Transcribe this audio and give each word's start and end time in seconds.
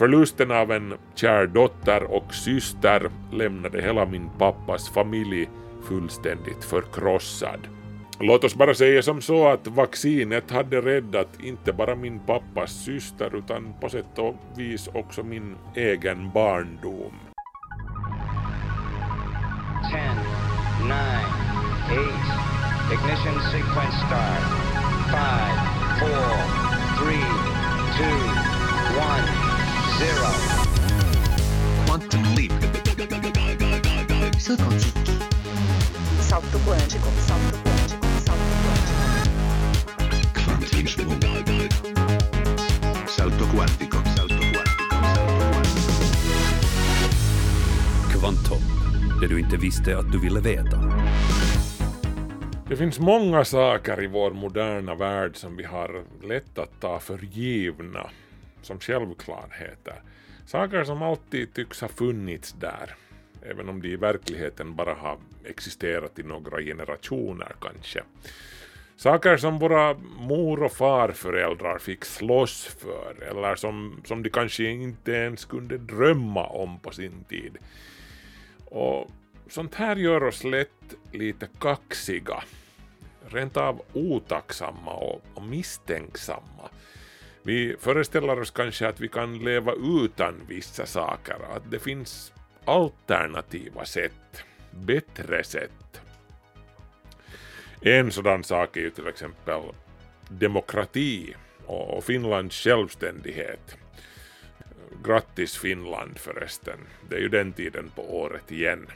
Förlusten 0.00 0.50
av 0.50 0.72
en 0.72 0.94
kär 1.14 1.46
dotter 1.46 2.02
och 2.02 2.34
syster 2.34 3.10
lämnade 3.32 3.82
hela 3.82 4.06
min 4.06 4.30
pappas 4.38 4.88
familj 4.88 5.48
fullständigt 5.88 6.64
förkrossad. 6.64 7.68
Låt 8.20 8.44
oss 8.44 8.54
bara 8.54 8.74
säga 8.74 9.02
som 9.02 9.20
så 9.20 9.48
att 9.48 9.66
vaccinet 9.66 10.50
hade 10.50 10.80
räddat 10.80 11.28
inte 11.42 11.72
bara 11.72 11.94
min 11.94 12.20
pappas 12.26 12.84
syster 12.84 13.36
utan 13.36 13.74
på 13.80 13.88
sätt 13.88 14.18
och 14.18 14.34
vis 14.56 14.88
också 14.94 15.22
min 15.22 15.56
egen 15.74 16.30
barndom. 16.34 17.14
10, 19.92 20.00
9, 20.82 20.96
8, 21.92 22.04
ignition 22.94 23.40
sequence 23.52 23.98
start, 24.06 24.46
5, 25.12 25.58
4, 26.00 26.16
3, 26.98 27.16
2, 27.98 28.04
1, 28.98 29.39
0. 30.00 30.06
Quantum 31.86 32.22
leap. 32.36 32.52
Quantique. 34.56 35.12
Salto 36.20 36.58
quântico, 36.58 37.08
salto 37.28 37.56
quântico, 37.64 38.06
salto 38.26 38.54
quântico. 38.64 39.00
Quantismo. 40.44 41.12
Salto 43.06 43.44
quantico, 43.54 43.96
salto 44.16 44.34
quantico. 44.52 44.94
Kvantum. 48.12 48.62
Det 49.20 49.26
du 49.26 49.40
inte 49.40 49.56
visste 49.56 49.98
att 49.98 50.12
du 50.12 50.20
ville 50.20 50.40
veta. 50.40 50.78
Det 52.68 52.76
finns 52.76 52.98
många 52.98 53.44
saker 53.44 54.04
i 54.04 54.06
vår 54.06 54.30
moderna 54.30 54.94
värld 54.94 55.36
som 55.36 55.56
vi 55.56 55.64
har 55.64 56.04
lätt 56.22 56.58
att 56.58 56.80
ta 56.80 57.00
för 57.00 57.18
givna, 57.32 58.10
som 58.62 58.80
självklarheter. 58.80 60.02
Saker 60.46 60.84
som 60.84 61.02
alltid 61.02 61.54
tycks 61.54 61.80
ha 61.80 61.88
funnits 61.88 62.52
där, 62.52 62.94
även 63.42 63.68
om 63.68 63.82
de 63.82 63.88
i 63.88 63.96
verkligheten 63.96 64.76
bara 64.76 64.94
har 64.94 65.18
existerat 65.44 66.18
i 66.18 66.22
några 66.22 66.62
generationer 66.62 67.52
kanske. 67.60 68.02
Saker 68.96 69.36
som 69.36 69.58
våra 69.58 69.94
mor 70.18 70.62
och 70.62 70.72
farföräldrar 70.72 71.78
fick 71.78 72.04
slåss 72.04 72.64
för, 72.64 73.22
eller 73.22 73.54
som, 73.54 74.02
som 74.04 74.22
de 74.22 74.30
kanske 74.30 74.64
inte 74.64 75.12
ens 75.12 75.44
kunde 75.44 75.78
drömma 75.78 76.46
om 76.46 76.78
på 76.78 76.90
sin 76.90 77.24
tid. 77.24 77.58
Och 78.64 79.10
sånt 79.48 79.74
här 79.74 79.96
gör 79.96 80.24
oss 80.24 80.44
lätt 80.44 80.94
lite 81.12 81.48
kaxiga, 81.58 82.44
rent 83.28 83.56
av 83.56 83.82
otacksamma 83.92 84.94
och, 84.94 85.22
och 85.34 85.42
misstänksamma. 85.42 86.70
Vi 87.42 87.76
föreställer 87.80 88.40
oss 88.40 88.50
kanske 88.50 88.88
att 88.88 89.00
vi 89.00 89.08
kan 89.08 89.38
leva 89.38 89.72
utan 90.04 90.34
vissa 90.48 90.86
saker, 90.86 91.36
att 91.56 91.70
det 91.70 91.78
finns 91.78 92.32
alternativa 92.64 93.84
sätt, 93.84 94.44
bättre 94.70 95.44
sätt. 95.44 96.00
En 97.80 98.10
sådan 98.12 98.44
sak 98.44 98.76
är 98.76 98.80
ju 98.80 98.90
till 98.90 99.06
exempel 99.06 99.60
demokrati 100.28 101.34
och 101.66 102.04
Finlands 102.04 102.56
självständighet. 102.56 103.76
Grattis 105.04 105.58
Finland 105.58 106.18
förresten, 106.18 106.78
det 107.08 107.16
är 107.16 107.20
ju 107.20 107.28
den 107.28 107.52
tiden 107.52 107.90
på 107.94 108.20
året 108.20 108.52
igen. 108.52 108.86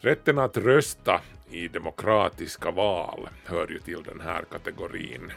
Rätten 0.00 0.38
att 0.38 0.56
rösta 0.56 1.20
i 1.50 1.68
demokratiska 1.68 2.70
val 2.70 3.28
hör 3.44 3.68
ju 3.68 3.78
till 3.78 4.02
den 4.02 4.20
här 4.20 4.44
kategorin. 4.50 5.32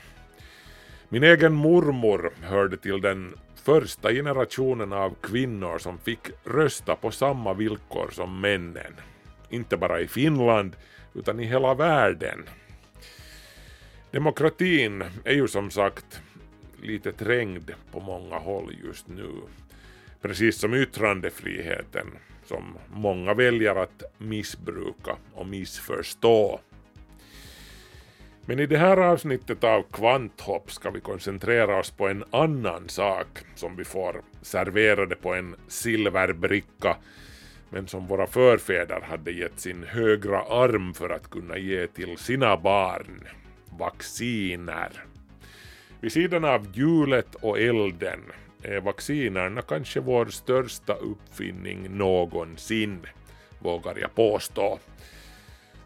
Min 1.13 1.23
egen 1.23 1.53
mormor 1.53 2.33
hörde 2.41 2.77
till 2.77 3.01
den 3.01 3.33
första 3.55 4.11
generationen 4.11 4.93
av 4.93 5.15
kvinnor 5.21 5.77
som 5.77 5.99
fick 5.99 6.19
rösta 6.43 6.95
på 6.95 7.11
samma 7.11 7.53
villkor 7.53 8.09
som 8.11 8.41
männen. 8.41 8.93
Inte 9.49 9.77
bara 9.77 10.01
i 10.01 10.07
Finland, 10.07 10.75
utan 11.13 11.39
i 11.39 11.45
hela 11.45 11.73
världen. 11.73 12.43
Demokratin 14.11 15.03
är 15.23 15.33
ju 15.33 15.47
som 15.47 15.71
sagt 15.71 16.21
lite 16.81 17.11
trängd 17.11 17.71
på 17.91 17.99
många 17.99 18.39
håll 18.39 18.75
just 18.83 19.07
nu. 19.07 19.31
Precis 20.21 20.59
som 20.59 20.73
yttrandefriheten, 20.73 22.07
som 22.45 22.77
många 22.93 23.33
väljer 23.33 23.75
att 23.75 24.03
missbruka 24.17 25.15
och 25.33 25.47
missförstå. 25.47 26.59
Men 28.45 28.59
i 28.59 28.65
det 28.65 28.77
här 28.77 28.97
avsnittet 28.97 29.63
av 29.63 29.83
Kvanthopp 29.91 30.71
ska 30.71 30.89
vi 30.89 30.99
koncentrera 30.99 31.79
oss 31.79 31.91
på 31.91 32.07
en 32.07 32.23
annan 32.31 32.89
sak 32.89 33.27
som 33.55 33.75
vi 33.75 33.83
får 33.83 34.21
serverade 34.41 35.15
på 35.15 35.33
en 35.33 35.55
silverbricka 35.67 36.97
men 37.69 37.87
som 37.87 38.07
våra 38.07 38.27
förfäder 38.27 39.01
hade 39.01 39.31
gett 39.31 39.59
sin 39.59 39.83
högra 39.83 40.41
arm 40.41 40.93
för 40.93 41.09
att 41.09 41.29
kunna 41.29 41.57
ge 41.57 41.87
till 41.87 42.17
sina 42.17 42.57
barn. 42.57 43.27
Vacciner. 43.79 45.05
Vid 46.01 46.11
sidan 46.11 46.45
av 46.45 46.67
hjulet 46.73 47.35
och 47.35 47.59
elden 47.59 48.19
är 48.63 48.81
vaccinerna 48.81 49.61
kanske 49.61 49.99
vår 49.99 50.25
största 50.25 50.93
uppfinning 50.93 51.97
någonsin, 51.97 52.99
vågar 53.59 53.97
jag 53.99 54.15
påstå. 54.15 54.79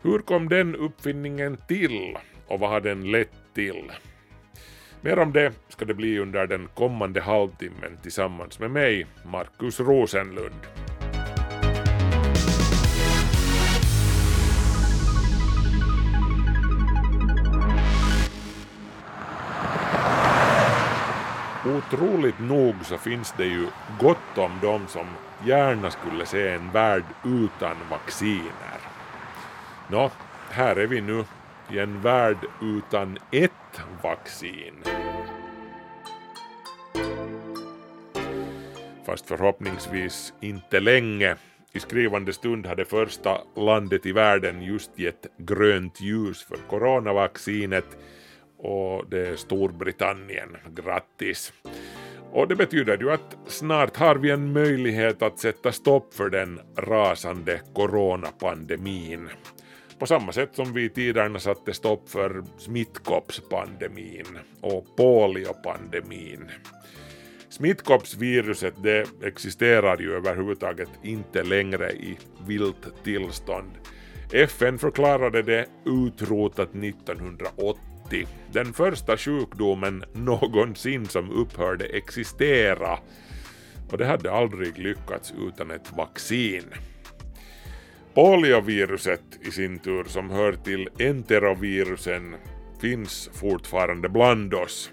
Hur 0.02 0.20
kom 0.20 0.50
den 0.50 0.76
uppfinningen 0.76 1.58
till 1.68 2.18
och 2.48 2.60
vad 2.60 2.70
har 2.70 2.82
den 2.82 3.12
lett 3.12 3.54
till? 3.54 3.92
Mer 5.02 5.20
om 5.20 5.34
det 5.34 5.54
ska 5.70 5.86
det 5.86 5.94
bli 5.94 6.20
under 6.20 6.48
den 6.48 6.68
kommande 6.76 7.22
halvtimmen 7.22 7.98
tillsammans 8.02 8.60
med 8.60 8.72
mig, 8.72 9.08
Markus 9.26 9.80
Rosenlund. 9.80 10.68
Otroligt 21.66 22.40
nog 22.40 22.76
så 22.84 22.98
finns 22.98 23.34
det 23.38 23.46
ju 23.46 23.68
gott 24.00 24.38
om 24.38 24.52
dem 24.62 24.88
som 24.88 25.08
gärna 25.46 25.92
skulle 25.92 26.26
se 26.26 26.50
en 26.50 26.72
värld 26.72 27.04
utan 27.24 27.76
vacciner. 27.90 28.80
Nå, 29.88 30.12
här 30.50 30.76
är 30.76 30.88
vi 30.88 31.02
nu 31.02 31.24
i 31.74 31.80
en 31.80 32.02
värld 32.02 32.38
utan 32.62 33.18
ett 33.32 33.82
vaccin. 34.04 34.74
Fast 39.06 39.28
förhoppningsvis 39.28 40.34
inte 40.42 40.80
länge. 40.80 41.36
I 41.74 41.80
skrivande 41.80 42.34
stund 42.34 42.66
hade 42.66 42.86
första 42.86 43.42
landet 43.56 44.06
i 44.06 44.12
världen 44.12 44.62
just 44.62 45.00
gett 45.00 45.26
grönt 45.38 46.02
ljus 46.02 46.44
för 46.44 46.58
coronavaccinet 46.70 47.98
och 48.58 49.10
det 49.10 49.28
är 49.28 49.36
Storbritannien. 49.36 50.58
Grattis! 50.76 51.54
Och 52.32 52.48
det 52.48 52.56
betyder 52.56 52.98
ju 52.98 53.12
att 53.12 53.38
snart 53.48 53.98
har 53.98 54.16
vi 54.16 54.32
en 54.32 54.54
möjlighet 54.54 55.22
att 55.22 55.40
sätta 55.40 55.72
stopp 55.72 56.14
för 56.14 56.30
den 56.30 56.60
rasande 56.78 57.62
coronapandemin. 57.74 59.30
På 60.00 60.06
samma 60.06 60.32
sätt 60.32 60.50
som 60.54 60.74
vi 60.74 60.84
i 60.84 60.90
tiderna 60.90 61.40
satte 61.40 61.74
stopp 61.74 62.10
för 62.10 62.44
smittkoppspandemin 62.58 64.40
och 64.62 64.86
poliopandemin. 64.96 66.52
Smittkoppsviruset 67.50 68.74
det 68.84 69.08
existerar 69.24 69.98
ju 69.98 70.14
överhuvudtaget 70.16 70.90
inte 71.04 71.44
längre 71.44 71.92
i 71.92 72.18
vilt 72.48 73.04
tillstånd. 73.04 73.72
FN 74.34 74.80
förklarade 74.80 75.42
det 75.42 75.66
utrotat 75.86 76.76
1980 76.76 78.28
den 78.52 78.74
första 78.74 79.18
sjukdomen 79.18 80.04
någonsin 80.14 81.06
som 81.06 81.32
upphörde 81.32 81.86
existera. 81.86 83.00
Och 83.92 83.98
det 83.98 84.06
hade 84.06 84.32
aldrig 84.32 84.78
lyckats 84.78 85.34
utan 85.48 85.72
ett 85.72 85.92
vaccin. 85.98 86.64
Polioviruset 88.18 89.22
i 89.42 89.52
sin 89.52 89.80
tur, 89.80 90.04
som 90.04 90.30
hör 90.30 90.54
till 90.54 90.90
enterovirusen, 91.00 92.36
finns 92.82 93.30
fortfarande 93.34 94.10
bland 94.10 94.54
oss. 94.54 94.92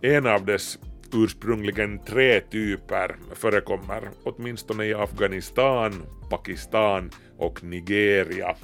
En 0.00 0.26
av 0.26 0.44
dess 0.44 0.78
ursprungligen 1.14 1.98
tre 2.04 2.40
typer 2.40 3.16
förekommer 3.34 4.10
åtminstone 4.22 4.84
i 4.84 4.94
Afghanistan, 4.94 5.92
Pakistan 6.30 7.10
och 7.38 7.64
Nigeria. 7.64 8.56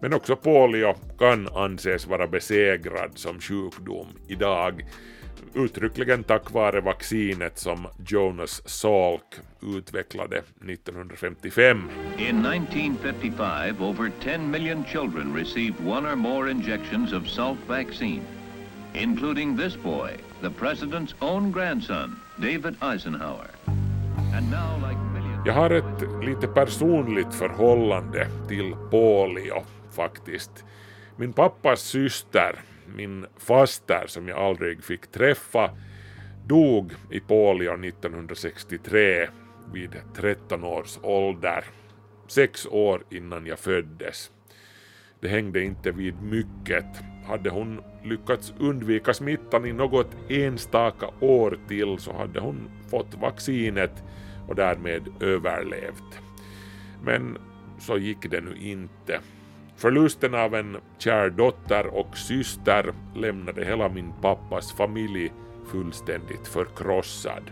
Men 0.00 0.14
också 0.14 0.36
polio 0.36 0.94
kan 1.18 1.48
anses 1.48 2.06
vara 2.06 2.26
besegrad 2.26 3.10
som 3.14 3.40
sjukdom 3.40 4.06
idag, 4.28 4.84
uttryckligen 5.54 6.24
tack 6.24 6.50
vare 6.50 6.80
vaccinet 6.80 7.58
som 7.58 7.86
Jonas 8.06 8.68
Salk 8.68 9.34
utvecklade 9.62 10.42
1955. 10.68 11.82
In 12.18 12.46
1955 12.46 13.82
over 13.82 14.10
10 14.22 14.50
million 14.50 14.84
children 14.84 15.34
received 15.34 15.86
one 15.86 16.12
or 16.12 16.16
more 16.16 16.50
injections 16.50 17.12
of 17.12 17.22
Salk 17.22 17.58
vaccine, 17.68 18.22
including 18.94 19.56
this 19.56 19.76
boy 19.76 20.10
the 20.44 20.50
president's 20.50 21.14
own 21.20 21.50
grandson, 21.50 22.16
David 22.36 22.76
Eisenhower. 22.82 23.50
And 24.34 24.50
now, 24.50 24.76
like 24.88 24.98
millions... 25.12 25.46
Jag 25.46 25.52
har 25.52 25.70
ett 25.70 26.24
lite 26.24 26.46
personligt 26.46 27.34
förhållande 27.34 28.28
till 28.48 28.74
polio 28.90 29.62
faktiskt. 29.90 30.64
Min 31.16 31.32
pappas 31.32 31.80
syster, 31.80 32.58
min 32.86 33.26
faster 33.36 34.04
som 34.06 34.28
jag 34.28 34.38
aldrig 34.38 34.84
fick 34.84 35.06
träffa, 35.06 35.70
dog 36.46 36.92
i 37.10 37.20
polio 37.20 37.84
1963 37.84 39.28
vid 39.72 39.96
13 40.16 40.64
års 40.64 40.98
ålder, 41.02 41.64
sex 42.28 42.66
år 42.66 43.04
innan 43.10 43.46
jag 43.46 43.58
föddes. 43.58 44.30
Det 45.20 45.28
hängde 45.28 45.62
inte 45.62 45.90
vid 45.90 46.22
mycket. 46.22 46.86
Hade 47.26 47.50
hon 47.50 47.80
lyckats 48.04 48.54
undvika 48.58 49.14
smittan 49.14 49.66
i 49.66 49.72
något 49.72 50.16
enstaka 50.28 51.06
år 51.20 51.58
till 51.68 51.98
så 51.98 52.12
hade 52.12 52.40
hon 52.40 52.70
fått 52.90 53.14
vaccinet 53.14 54.02
och 54.48 54.54
därmed 54.54 55.08
överlevt. 55.20 56.20
Men 57.02 57.38
så 57.78 57.98
gick 57.98 58.30
det 58.30 58.40
nu 58.40 58.56
inte. 58.56 59.20
Förlusten 59.76 60.34
av 60.34 60.54
en 60.54 60.76
kär 60.98 61.30
dotter 61.30 61.86
och 61.86 62.16
syster 62.16 62.92
lämnade 63.14 63.64
hela 63.64 63.88
min 63.88 64.12
pappas 64.22 64.72
familj 64.72 65.32
fullständigt 65.66 66.48
förkrossad. 66.48 67.50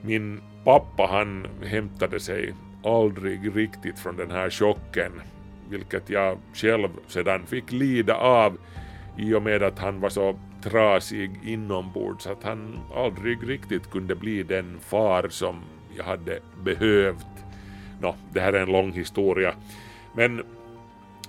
Min 0.00 0.40
pappa 0.64 1.06
han 1.10 1.46
hämtade 1.62 2.20
sig 2.20 2.54
aldrig 2.84 3.56
riktigt 3.56 3.98
från 3.98 4.16
den 4.16 4.30
här 4.30 4.50
chocken, 4.50 5.12
vilket 5.68 6.10
jag 6.10 6.38
själv 6.54 6.88
sedan 7.06 7.46
fick 7.46 7.72
lida 7.72 8.16
av 8.16 8.58
i 9.16 9.34
och 9.34 9.42
med 9.42 9.62
att 9.62 9.78
han 9.78 10.00
var 10.00 10.08
så 10.08 10.38
trasig 10.62 11.30
inombords 11.44 12.26
att 12.26 12.42
han 12.42 12.78
aldrig 12.94 13.48
riktigt 13.48 13.90
kunde 13.90 14.14
bli 14.14 14.42
den 14.42 14.78
far 14.80 15.28
som 15.28 15.60
jag 15.96 16.04
hade 16.04 16.38
behövt. 16.64 17.26
Nå, 18.00 18.14
det 18.32 18.40
här 18.40 18.52
är 18.52 18.62
en 18.62 18.72
lång 18.72 18.92
historia. 18.92 19.54
Men 20.16 20.42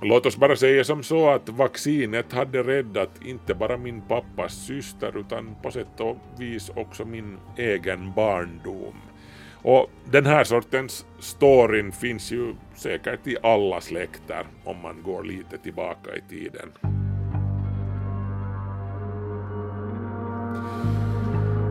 låt 0.02 0.26
oss 0.26 0.38
bara 0.38 0.56
säga 0.56 0.84
som 0.84 1.04
så 1.04 1.30
att 1.30 1.50
vaccinet 1.50 2.34
hade 2.34 2.64
räddat 2.64 3.10
inte 3.26 3.54
bara 3.54 3.78
min 3.78 4.02
pappas 4.02 4.54
syster 4.54 5.18
utan 5.18 5.56
på 5.64 5.72
sätt 5.72 6.00
och 6.00 6.18
vis 6.40 6.72
också 6.76 7.06
min 7.06 7.38
egen 7.58 8.14
barndom. 8.16 8.96
Och 9.62 9.90
den 10.12 10.26
här 10.26 10.44
sortens 10.44 11.06
storyn 11.20 11.92
finns 11.92 12.32
ju 12.32 12.56
säkert 12.76 13.28
i 13.28 13.38
alla 13.44 13.82
släkter 13.82 14.46
om 14.64 14.82
man 14.82 15.04
går 15.04 15.24
lite 15.24 15.58
tillbaka 15.58 16.16
i 16.16 16.22
tiden. 16.30 16.72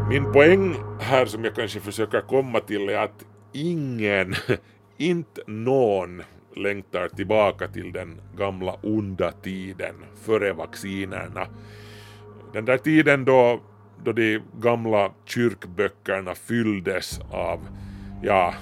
Min 0.09 0.33
poäng 0.33 0.77
här 1.01 1.27
som 1.27 1.45
jag 1.45 1.55
kanske 1.55 1.81
försöker 1.81 2.21
komma 2.21 2.61
till 2.61 2.89
är 2.89 2.99
att 2.99 3.25
ingen, 3.53 4.35
inte 4.97 5.43
någon 5.47 6.23
längtar 6.57 7.09
tillbaka 7.09 7.69
till 7.69 7.93
den 7.93 8.21
gamla 8.37 8.73
onda 8.83 9.33
tiden 9.33 9.95
före 10.23 10.53
vaccinerna. 10.53 11.47
Den 12.53 12.65
där 12.65 12.79
tiden 12.79 13.25
då, 13.25 13.61
då 14.05 14.13
de 14.13 14.41
gamla 14.61 15.13
kyrkböckerna 15.25 16.35
fylldes 16.35 17.21
av, 17.31 17.61
ja, 18.23 18.55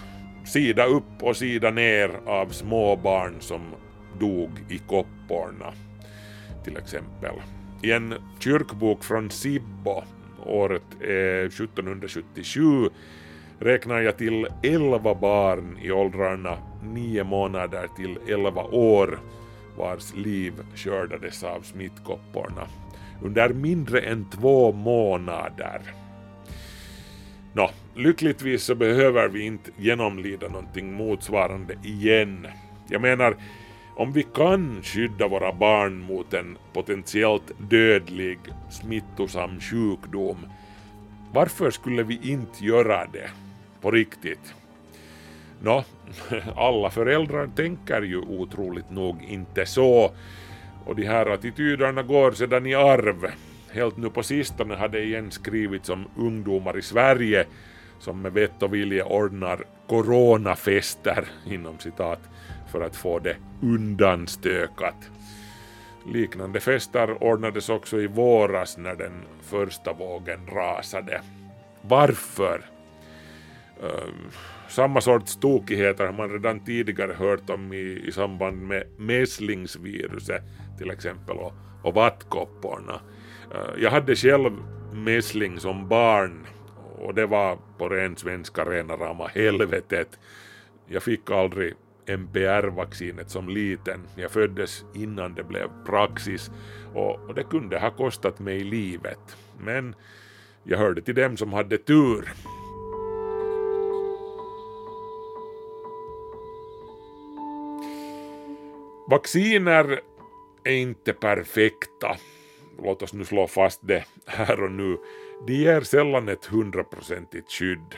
sida 0.45 0.85
upp 0.85 1.23
och 1.23 1.37
sida 1.37 1.71
ner 1.71 2.11
av 2.27 2.49
småbarn 2.49 3.41
som 3.41 3.61
dog 4.21 4.51
i 4.69 4.79
kopporna, 4.79 5.73
till 6.65 6.77
exempel. 6.77 7.35
I 7.83 7.93
en 7.93 8.15
kyrkbok 8.41 9.05
från 9.05 9.31
Sibbo 9.31 10.03
året 10.47 10.83
eh, 11.01 11.09
är 11.09 11.47
1777 11.47 12.89
räknar 13.65 14.01
jag 14.01 14.17
till 14.17 14.47
11 14.63 15.15
barn 15.15 15.79
i 15.83 15.91
åldrarna 15.91 16.59
9 16.83 17.25
månader 17.25 17.89
till 17.97 18.19
11 18.29 18.63
år 18.65 19.19
vars 19.77 20.15
liv 20.15 20.53
skördades 20.75 21.45
av 21.45 21.61
smittkopporna 21.61 22.67
under 23.23 23.49
mindre 23.49 24.01
än 24.01 24.31
två 24.31 24.73
månader. 24.73 25.81
Nå, 27.53 27.71
lyckligtvis 27.95 28.65
så 28.65 28.75
behöver 28.75 29.29
vi 29.29 29.43
inte 29.43 29.71
genomlida 29.77 30.49
någonting 30.49 30.93
motsvarande 30.93 31.75
igen. 31.85 32.47
Jag 32.89 33.03
menar, 33.03 33.37
om 33.97 34.13
vi 34.13 34.23
kan 34.35 34.83
skydda 34.83 35.29
våra 35.29 35.53
barn 35.53 35.99
mot 35.99 36.35
en 36.35 36.59
potentiellt 36.73 37.53
dödlig 37.71 38.39
smittosam 38.71 39.61
sjukdom, 39.61 40.47
varför 41.33 41.71
skulle 41.71 42.03
vi 42.03 42.21
inte 42.23 42.65
göra 42.65 43.07
det? 43.13 43.31
På 43.83 43.91
riktigt? 43.91 44.55
Nå, 45.61 45.85
alla 46.57 46.91
föräldrar 46.91 47.51
tänker 47.57 48.03
ju 48.03 48.19
otroligt 48.19 48.91
nog 48.91 49.25
inte 49.25 49.67
så, 49.67 50.13
och 50.85 50.97
de 50.97 51.07
här 51.07 51.27
attityderna 51.27 52.03
går 52.03 52.33
sedan 52.33 52.67
i 52.67 52.75
arv. 52.75 53.27
Helt 53.71 53.97
nu 53.97 54.11
på 54.11 54.23
sistone 54.23 54.75
har 54.75 54.89
det 54.89 55.05
igen 55.05 55.31
skrivits 55.31 55.89
om 55.89 56.09
ungdomar 56.17 56.79
i 56.79 56.83
Sverige 56.83 57.47
som 57.99 58.23
med 58.23 58.33
vett 58.33 58.63
och 58.63 58.75
vilja 58.75 59.05
ordnar 59.05 59.65
coronafester 59.87 61.25
inom 61.47 61.79
citat 61.79 62.21
för 62.73 62.81
att 62.81 62.97
få 62.97 63.19
det 63.19 63.37
undanstökat. 63.63 65.11
Liknande 66.07 66.61
fester 66.61 67.23
ordnades 67.23 67.69
också 67.69 68.01
i 68.01 68.07
våras 68.07 68.79
när 68.79 68.95
den 68.95 69.23
första 69.43 69.93
vågen 69.93 70.47
rasade. 70.47 71.21
Varför? 71.83 72.72
Ehm, 73.83 74.31
samma 74.69 75.01
sorts 75.01 75.37
tokigheter 75.37 76.07
har 76.07 76.13
man 76.13 76.31
redan 76.31 76.65
tidigare 76.65 77.13
hört 77.13 77.51
om 77.51 77.73
i, 77.73 78.03
i 78.07 78.13
samband 78.13 78.63
med 78.63 78.85
mässlingsviruset 78.97 80.43
till 80.79 80.91
exempel 80.91 81.37
och, 81.37 81.53
och 81.83 81.95
vattkopporna. 81.95 83.01
Ehm, 83.55 83.83
jag 83.83 83.91
hade 83.91 84.17
själv 84.17 84.53
mässling 84.93 85.61
som 85.61 85.89
barn 85.89 86.47
och 86.99 87.15
det 87.15 87.27
var 87.27 87.59
på 87.79 87.89
ren 87.89 88.17
svenska 88.17 88.65
rena 88.65 88.97
rama 88.97 89.27
helvetet. 89.27 90.19
Jag 90.87 91.03
fick 91.03 91.31
aldrig 91.31 91.75
MPR-vaccinet 92.07 93.31
som 93.31 93.49
liten. 93.49 94.01
Jag 94.17 94.31
föddes 94.31 94.85
innan 94.95 95.35
det 95.35 95.45
blev 95.45 95.69
praxis 95.87 96.51
och, 96.95 97.29
och 97.29 97.35
det 97.35 97.43
kunde 97.43 97.79
ha 97.79 97.91
kostat 97.91 98.39
mig 98.39 98.65
livet. 98.65 99.37
Men 99.59 99.95
jag 100.65 100.79
hörde 100.79 101.03
till 101.03 101.15
dem 101.15 101.37
som 101.37 101.53
hade 101.53 101.79
tur. 101.79 102.29
Vacciner 109.13 110.01
är 110.65 110.73
inte 110.73 111.13
perfekta. 111.13 112.17
Låt 112.83 113.03
oss 113.03 113.13
nu 113.13 113.25
slå 113.25 113.47
fast 113.47 113.81
det 113.83 114.05
här 114.27 114.63
och 114.63 114.73
nu. 114.73 114.99
De 115.47 115.53
ger 115.53 115.81
sällan 115.81 116.29
ett 116.29 116.47
hundraprocentigt 116.47 117.53
skydd. 117.53 117.95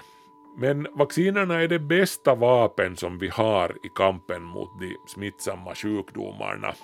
Men 0.57 0.87
vaccinerna 0.95 1.63
är 1.63 1.69
det 1.69 1.79
bästa 1.79 2.35
vapen 2.35 2.97
som 2.97 3.19
vi 3.19 3.29
har 3.29 3.71
i 3.71 3.89
kampen 3.97 4.43
mot 4.43 4.81
de 4.81 4.97
smittsamma 5.07 5.75
sjukdomarna. 5.75 6.75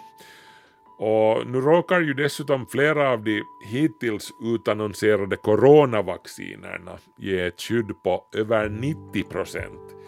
Och 0.99 1.46
nu 1.46 1.60
råkar 1.60 2.00
ju 2.00 2.14
dessutom 2.14 2.66
flera 2.66 3.10
av 3.10 3.25
de 3.25 3.42
hittills 3.64 4.30
utannonserade 4.42 5.37
coronavaccinerna 5.37 6.99
ge 7.18 7.40
ett 7.40 7.60
skydd 7.60 8.02
på 8.04 8.25
över 8.34 8.68
90 8.68 9.22
procent, 9.22 10.00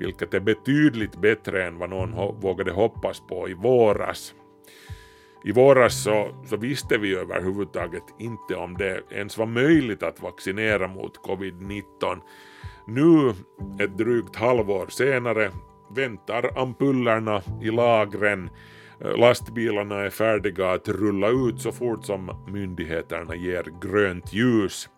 vilket 0.00 0.34
är 0.34 0.40
betydligt 0.40 1.16
bättre 1.16 1.66
än 1.66 1.78
vad 1.78 1.90
någon 1.90 2.40
vågade 2.40 2.72
hoppas 2.72 3.20
på 3.20 3.48
i 3.48 3.54
våras. 3.54 4.34
I 5.44 5.52
våras 5.52 6.02
så, 6.02 6.44
så 6.46 6.56
visste 6.56 6.98
vi 6.98 7.14
överhuvudtaget 7.14 8.02
inte 8.18 8.54
om 8.54 8.76
det 8.76 9.02
ens 9.10 9.38
var 9.38 9.46
möjligt 9.46 10.02
att 10.02 10.22
vaccinera 10.22 10.88
mot 10.88 11.20
covid-19 11.24 12.20
nu, 12.86 13.34
ett 13.84 13.98
drygt 13.98 14.36
halvår 14.36 14.86
senare, 14.86 15.50
väntar 15.90 16.58
ampullerna 16.58 17.42
i 17.62 17.70
lagren, 17.70 18.50
lastbilarna 19.16 20.00
är 20.00 20.10
färdiga 20.10 20.70
att 20.70 20.88
rulla 20.88 21.28
ut 21.28 21.60
så 21.60 21.72
fort 21.72 22.04
som 22.04 22.44
myndigheterna 22.48 23.34
ger 23.34 23.64
grönt 23.82 24.32
ljus. 24.32 24.88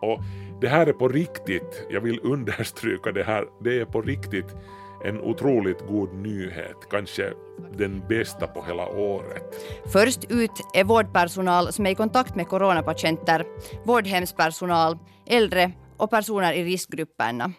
Och 0.00 0.20
det 0.60 0.68
här 0.68 0.86
är 0.86 0.92
på 0.92 1.08
riktigt, 1.08 1.86
jag 1.90 2.00
vill 2.00 2.20
understryka 2.22 3.12
det 3.12 3.24
här, 3.24 3.44
det 3.64 3.80
är 3.80 3.84
på 3.84 4.02
riktigt 4.02 4.56
en 5.04 5.20
otroligt 5.20 5.86
god 5.88 6.14
nyhet, 6.14 6.76
kanske 6.90 7.32
den 7.72 8.02
bästa 8.08 8.46
på 8.46 8.64
hela 8.64 8.88
året. 8.88 9.42
Först 9.92 10.24
ut 10.30 10.50
är 10.74 10.84
vårdpersonal 10.84 11.72
som 11.72 11.86
är 11.86 11.90
i 11.90 11.94
kontakt 11.94 12.34
med 12.34 12.48
coronapatienter, 12.48 13.46
vårdhemspersonal, 13.84 14.98
äldre 15.26 15.72
och 15.96 16.10
personer 16.10 16.52
i 16.52 16.64
riskgrupperna. 16.64 17.52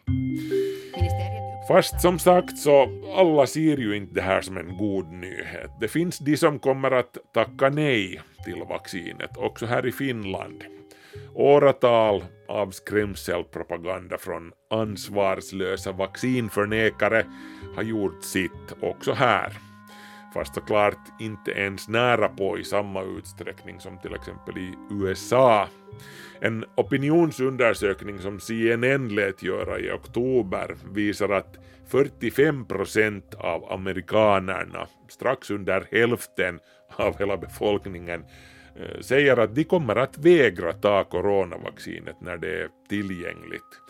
Fast 1.67 2.01
som 2.01 2.19
sagt 2.19 2.58
så 2.58 2.88
alla 3.15 3.48
ser 3.48 3.77
ju 3.77 3.96
inte 3.96 4.13
det 4.13 4.22
här 4.22 4.41
som 4.41 4.58
en 4.58 4.77
god 4.77 5.12
nyhet. 5.12 5.72
Det 5.79 5.88
finns 5.88 6.19
de 6.19 6.38
som 6.38 6.60
kommer 6.60 6.91
att 6.91 7.17
tacka 7.34 7.69
nej 7.69 8.22
till 8.46 8.63
vaccinet, 8.69 9.38
också 9.38 9.65
här 9.65 9.88
i 9.88 9.91
Finland. 9.91 10.63
Åratal 11.33 12.23
av 12.47 12.71
skrämselpropaganda 12.71 14.17
från 14.17 14.51
ansvarslösa 14.69 15.91
vaccinförnekare 15.91 17.25
har 17.75 17.83
gjort 17.83 18.23
sitt 18.23 18.75
också 18.81 19.13
här. 19.13 19.53
Fast 20.33 20.55
såklart 20.55 20.97
inte 21.19 21.51
ens 21.51 21.87
nära 21.87 22.29
på 22.29 22.57
i 22.57 22.63
samma 22.63 23.03
utsträckning 23.03 23.79
som 23.79 23.97
till 23.97 24.15
exempel 24.15 24.57
i 24.57 24.73
USA. 24.91 25.67
En 26.41 26.65
opinionsundersökning 26.75 28.19
som 28.19 28.39
CNN 28.39 29.15
lät 29.15 29.43
göra 29.43 29.79
i 29.79 29.91
oktober 29.91 30.75
visar 30.93 31.29
att 31.29 31.57
45 31.87 32.65
procent 32.65 33.35
av 33.35 33.71
amerikanerna, 33.71 34.87
strax 35.07 35.51
under 35.51 35.87
hälften 35.91 36.59
av 36.95 37.19
hela 37.19 37.37
befolkningen, 37.37 38.23
Eh, 38.79 39.01
säger 39.01 39.38
att 39.38 39.55
de 39.55 39.63
kommer 39.63 39.95
att 39.95 40.17
vägra 40.17 40.74
ta 40.74 41.03
coronavaccinet 41.03 42.21
när 42.21 42.38
det 42.38 42.62
är 42.62 42.69
tillgängligt. 42.89 43.81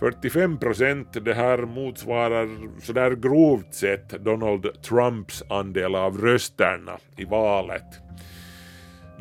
45 0.00 0.58
procent, 0.58 1.24
det 1.24 1.34
här 1.34 1.58
motsvarar 1.58 2.48
sådär 2.82 3.10
grovt 3.10 3.74
sett 3.74 4.08
Donald 4.08 4.82
Trumps 4.82 5.42
andel 5.50 5.94
av 5.94 6.18
rösterna 6.18 6.98
i 7.16 7.24
valet. 7.24 8.00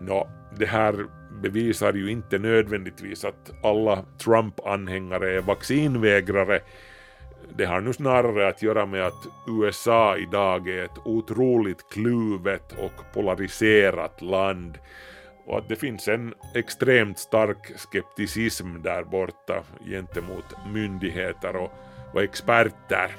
Nå, 0.01 0.29
det 0.57 0.65
här 0.65 1.05
bevisar 1.41 1.93
ju 1.93 2.11
inte 2.11 2.39
nödvändigtvis 2.39 3.25
att 3.25 3.51
alla 3.63 4.05
Trump-anhängare 4.23 5.37
är 5.37 5.41
vaccinvägrare. 5.41 6.59
Det 7.57 7.65
har 7.65 7.81
nu 7.81 7.93
snarare 7.93 8.47
att 8.47 8.61
göra 8.61 8.85
med 8.85 9.05
att 9.05 9.27
USA 9.47 10.17
idag 10.17 10.67
är 10.67 10.83
ett 10.83 10.97
otroligt 11.05 11.89
kluvet 11.89 12.71
och 12.71 13.13
polariserat 13.13 14.21
land 14.21 14.77
och 15.45 15.57
att 15.57 15.69
det 15.69 15.75
finns 15.75 16.07
en 16.07 16.33
extremt 16.55 17.19
stark 17.19 17.71
skepticism 17.77 18.81
där 18.83 19.03
borta 19.03 19.63
gentemot 19.85 20.45
myndigheter 20.73 21.55
och, 21.55 21.71
och 22.13 22.23
experter 22.23 23.15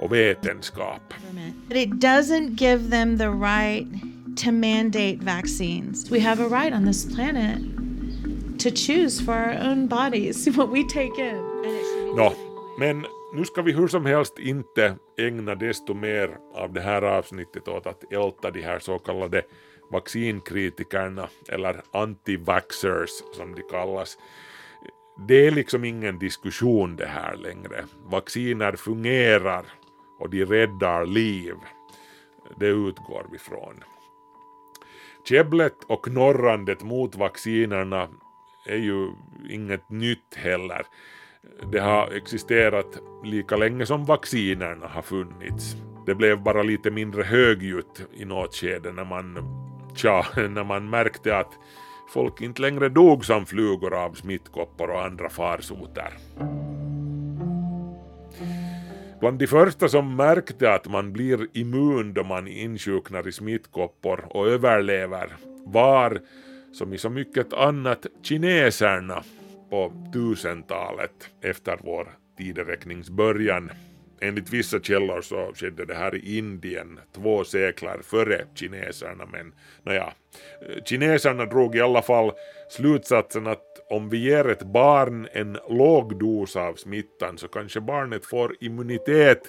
och 0.00 0.12
vetenskap. 0.12 1.14
But 1.68 1.76
it 1.76 1.90
doesn't 1.90 2.60
give 2.60 2.90
them 2.90 3.18
the 3.18 3.28
right 3.28 3.86
to 4.36 4.52
mandate 4.52 5.18
vaccines. 5.20 6.10
We 6.10 6.20
have 6.20 6.40
a 6.40 6.48
right 6.48 6.74
on 6.74 6.86
this 6.86 7.14
planet 7.14 7.58
to 8.58 8.70
choose 8.70 9.24
for 9.24 9.34
our 9.34 9.70
own 9.70 9.86
bodies 9.88 10.46
what 10.56 10.70
we 10.70 10.84
take 10.84 11.18
in. 11.18 11.36
Nå, 12.16 12.34
men 12.78 13.06
nu 13.32 13.44
ska 13.44 13.62
vi 13.62 13.72
hur 13.72 13.88
som 13.88 14.06
helst 14.06 14.38
inte 14.38 14.96
ägna 15.18 15.54
desto 15.54 15.94
mer 15.94 16.38
av 16.54 16.72
det 16.72 16.80
här 16.80 17.02
avsnittet 17.02 17.68
åt 17.68 17.86
att 17.86 18.12
älta 18.12 18.50
de 18.50 18.62
här 18.62 18.78
så 18.78 18.98
kallade 18.98 19.42
vaccinkritikerna 19.90 21.28
eller 21.48 21.82
antivaxers 21.92 23.10
som 23.32 23.54
de 23.54 23.62
kallas. 23.62 24.18
Det 25.28 25.46
är 25.46 25.50
liksom 25.50 25.84
ingen 25.84 26.18
diskussion 26.18 26.96
det 26.96 27.06
här 27.06 27.36
längre. 27.36 27.84
Vacciner 28.04 28.72
fungerar 28.72 29.64
och 30.18 30.30
de 30.30 30.44
räddar 30.44 31.06
liv. 31.06 31.54
Det 32.56 32.68
utgår 32.68 33.26
vi 33.32 33.38
från. 33.38 33.84
Käbblet 35.28 35.84
och 35.86 36.04
knorrandet 36.04 36.82
mot 36.82 37.16
vaccinerna 37.16 38.08
är 38.66 38.76
ju 38.76 39.12
inget 39.50 39.90
nytt 39.90 40.34
heller. 40.34 40.86
Det 41.72 41.78
har 41.78 42.12
existerat 42.12 42.98
lika 43.24 43.56
länge 43.56 43.86
som 43.86 44.04
vaccinerna 44.04 44.86
har 44.86 45.02
funnits. 45.02 45.76
Det 46.06 46.14
blev 46.14 46.42
bara 46.42 46.62
lite 46.62 46.90
mindre 46.90 47.22
högljutt 47.22 48.06
i 48.14 48.24
något 48.24 48.54
skede 48.54 48.92
när 48.92 49.04
man, 49.04 49.38
tja, 49.94 50.26
när 50.48 50.64
man 50.64 50.90
märkte 50.90 51.36
att 51.36 51.52
folk 52.12 52.40
inte 52.40 52.62
längre 52.62 52.88
dog 52.88 53.24
som 53.24 53.46
flugor 53.46 53.94
av 53.94 54.12
smittkoppor 54.12 54.90
och 54.90 55.04
andra 55.04 55.28
farsoter. 55.28 56.12
Bland 59.20 59.38
de 59.38 59.46
första 59.46 59.88
som 59.88 60.16
märkte 60.16 60.74
att 60.74 60.86
man 60.86 61.12
blir 61.12 61.46
immun 61.52 62.14
då 62.14 62.24
man 62.24 62.48
insjuknar 62.48 63.28
i 63.28 63.32
smittkoppor 63.32 64.24
och 64.30 64.48
överlever 64.48 65.36
var, 65.64 66.20
som 66.72 66.92
i 66.92 66.98
så 66.98 67.10
mycket 67.10 67.52
annat, 67.52 68.06
kineserna 68.22 69.22
på 69.70 69.92
1000-talet 70.14 71.30
efter 71.40 71.78
vår 71.84 72.08
tideräknings 72.38 73.10
början. 73.10 73.70
Enligt 74.20 74.52
vissa 74.52 74.80
källor 74.80 75.20
så 75.20 75.52
skedde 75.54 75.84
det 75.84 75.94
här 75.94 76.14
i 76.14 76.38
Indien 76.38 77.00
två 77.14 77.44
seklar 77.44 78.00
före 78.02 78.44
kineserna 78.54 79.26
men 79.32 79.52
nåja, 79.82 80.12
kineserna 80.84 81.44
drog 81.44 81.76
i 81.76 81.80
alla 81.80 82.02
fall 82.02 82.32
slutsatsen 82.70 83.46
att 83.46 83.64
om 83.90 84.08
vi 84.08 84.18
ger 84.18 84.48
ett 84.48 84.62
barn 84.62 85.28
en 85.32 85.58
låg 85.68 86.18
dos 86.18 86.56
av 86.56 86.74
smittan 86.74 87.38
så 87.38 87.48
kanske 87.48 87.80
barnet 87.80 88.26
får 88.26 88.56
immunitet 88.60 89.42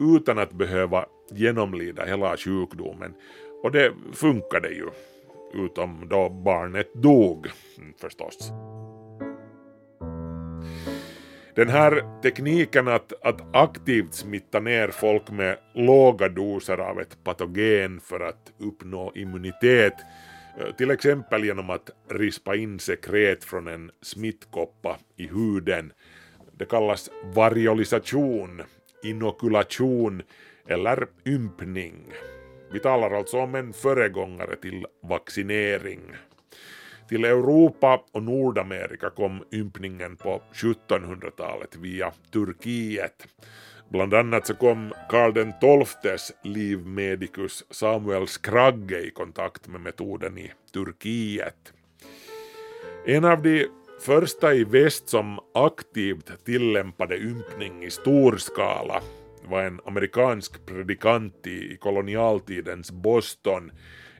utan 0.00 0.38
att 0.38 0.52
behöva 0.52 1.06
genomlida 1.30 2.04
hela 2.04 2.36
sjukdomen. 2.36 3.14
Och 3.62 3.72
det 3.72 3.92
funkade 4.12 4.68
ju, 4.68 4.86
utom 5.54 6.08
då 6.08 6.28
barnet 6.28 6.94
dog 6.94 7.48
förstås. 8.00 8.52
Den 11.58 11.68
här 11.68 12.20
tekniken 12.22 12.88
att, 12.88 13.12
att 13.22 13.56
aktivt 13.56 14.14
smitta 14.14 14.60
ner 14.60 14.88
folk 14.88 15.30
med 15.30 15.58
låga 15.74 16.28
doser 16.28 16.78
av 16.78 17.00
ett 17.00 17.24
patogen 17.24 18.00
för 18.00 18.20
att 18.20 18.52
uppnå 18.58 19.12
immunitet, 19.14 19.92
eh, 20.58 20.74
till 20.76 20.90
exempel 20.90 21.44
genom 21.44 21.70
att 21.70 21.90
rispa 22.10 22.56
in 22.56 22.78
sekret 22.78 23.44
från 23.44 23.68
en 23.68 23.90
smittkoppa 24.02 24.98
i 25.16 25.26
huden. 25.26 25.92
Det 26.58 26.64
kallas 26.64 27.10
variolisation, 27.34 28.62
inokulation 29.02 30.22
eller 30.66 31.06
ympning. 31.26 32.12
Vi 32.72 32.80
talar 32.80 33.10
alltså 33.10 33.38
om 33.38 33.54
en 33.54 33.72
föregångare 33.72 34.56
till 34.56 34.86
vaccinering. 35.02 36.00
Till 37.08 37.24
Europa 37.24 38.04
och 38.12 38.22
Nordamerika 38.22 39.10
kom 39.10 39.44
ympningen 39.52 40.16
på 40.16 40.42
1700-talet 40.52 41.76
via 41.76 42.12
Turkiet. 42.32 43.26
Bland 43.88 44.14
annat 44.14 44.46
så 44.46 44.54
kom 44.54 44.92
Karl 45.08 45.32
XIIs 45.84 46.32
livmedikus 46.42 47.64
Samuel 47.70 48.26
Skragge 48.26 49.00
i 49.00 49.10
kontakt 49.10 49.68
med 49.68 49.80
metoden 49.80 50.38
i 50.38 50.52
Turkiet. 50.72 51.72
En 53.06 53.24
av 53.24 53.42
de 53.42 53.66
första 54.00 54.54
i 54.54 54.64
väst 54.64 55.08
som 55.08 55.38
aktivt 55.54 56.44
tillämpade 56.44 57.16
ympning 57.16 57.84
i 57.84 57.90
stor 57.90 58.36
skala 58.36 59.02
var 59.44 59.62
en 59.62 59.80
amerikansk 59.84 60.66
predikant 60.66 61.46
i 61.46 61.76
kolonialtidens 61.80 62.90
Boston 62.90 63.70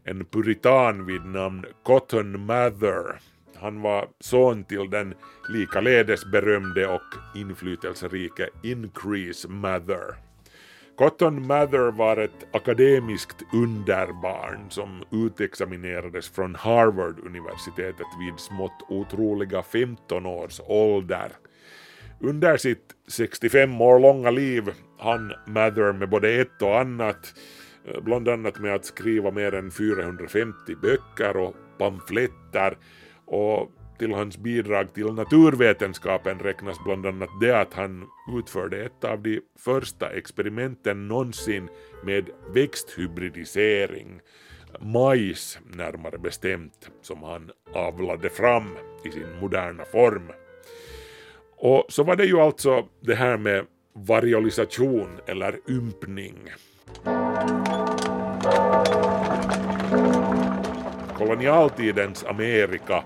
en 0.08 0.24
puritan 0.24 1.06
vid 1.06 1.24
namn 1.24 1.64
Cotton 1.82 2.46
Mather. 2.46 3.20
Han 3.56 3.82
var 3.82 4.08
son 4.20 4.64
till 4.64 4.90
den 4.90 5.14
likaledes 5.48 6.24
berömde 6.24 6.86
och 6.86 7.36
inflytelserike 7.36 8.48
Increase 8.62 9.48
Mather. 9.48 10.14
Cotton 10.96 11.46
Mather 11.46 11.90
var 11.90 12.16
ett 12.16 12.46
akademiskt 12.52 13.42
underbarn 13.52 14.70
som 14.70 15.04
utexaminerades 15.10 16.28
från 16.28 16.54
Harvard-universitetet 16.54 18.06
vid 18.20 18.38
smått 18.38 18.82
otroliga 18.88 19.62
15 19.62 20.26
års 20.26 20.60
ålder. 20.66 21.32
Under 22.20 22.56
sitt 22.56 22.94
65 23.08 23.80
år 23.80 23.98
långa 23.98 24.30
liv 24.30 24.72
hann 24.98 25.32
Mather 25.46 25.92
med 25.92 26.08
både 26.08 26.30
ett 26.30 26.62
och 26.62 26.80
annat 26.80 27.34
Eh, 27.94 28.00
bland 28.00 28.28
annat 28.28 28.60
med 28.60 28.74
att 28.74 28.84
skriva 28.84 29.30
mer 29.30 29.54
än 29.54 29.70
450 29.70 30.74
böcker 30.82 31.36
och 31.36 31.56
pamfletter 31.78 32.78
och 33.24 33.72
till 33.98 34.12
hans 34.12 34.38
bidrag 34.38 34.94
till 34.94 35.12
naturvetenskapen 35.12 36.38
räknas 36.38 36.84
bland 36.84 37.06
annat 37.06 37.28
det 37.40 37.60
att 37.60 37.74
han 37.74 38.06
utförde 38.38 38.84
ett 38.84 39.04
av 39.04 39.22
de 39.22 39.40
första 39.58 40.10
experimenten 40.10 41.08
någonsin 41.08 41.68
med 42.04 42.30
växthybridisering, 42.54 44.20
majs 44.80 45.58
närmare 45.64 46.18
bestämt, 46.18 46.90
som 47.02 47.22
han 47.22 47.50
avlade 47.74 48.30
fram 48.30 48.76
i 49.04 49.10
sin 49.10 49.40
moderna 49.40 49.84
form. 49.84 50.32
Och 51.56 51.86
så 51.88 52.02
var 52.02 52.16
det 52.16 52.24
ju 52.24 52.40
alltså 52.40 52.88
det 53.00 53.14
här 53.14 53.36
med 53.36 53.64
variolisation 53.92 55.08
eller 55.26 55.60
ympning. 55.68 56.38
Kolonialtidens 61.18 62.24
Amerika 62.24 63.02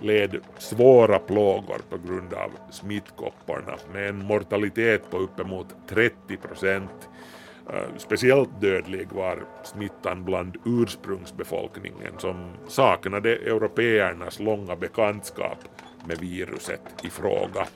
led 0.00 0.36
svåra 0.58 1.18
plågor 1.18 1.80
på 1.90 1.98
grund 1.98 2.34
av 2.34 2.50
smittkopporna 2.70 3.76
med 3.92 4.08
en 4.08 4.26
mortalitet 4.26 5.10
på 5.10 5.18
uppemot 5.18 5.66
30 5.88 6.36
procent. 6.36 7.08
Eh, 7.72 7.96
speciellt 7.96 8.60
dödlig 8.60 9.08
var 9.12 9.44
smittan 9.64 10.24
bland 10.24 10.56
ursprungsbefolkningen 10.64 12.18
som 12.18 12.50
saknade 12.68 13.36
européernas 13.36 14.40
långa 14.40 14.76
bekantskap 14.76 15.58
med 16.06 16.18
viruset 16.18 16.82
i 17.02 17.10
fråga. 17.10 17.66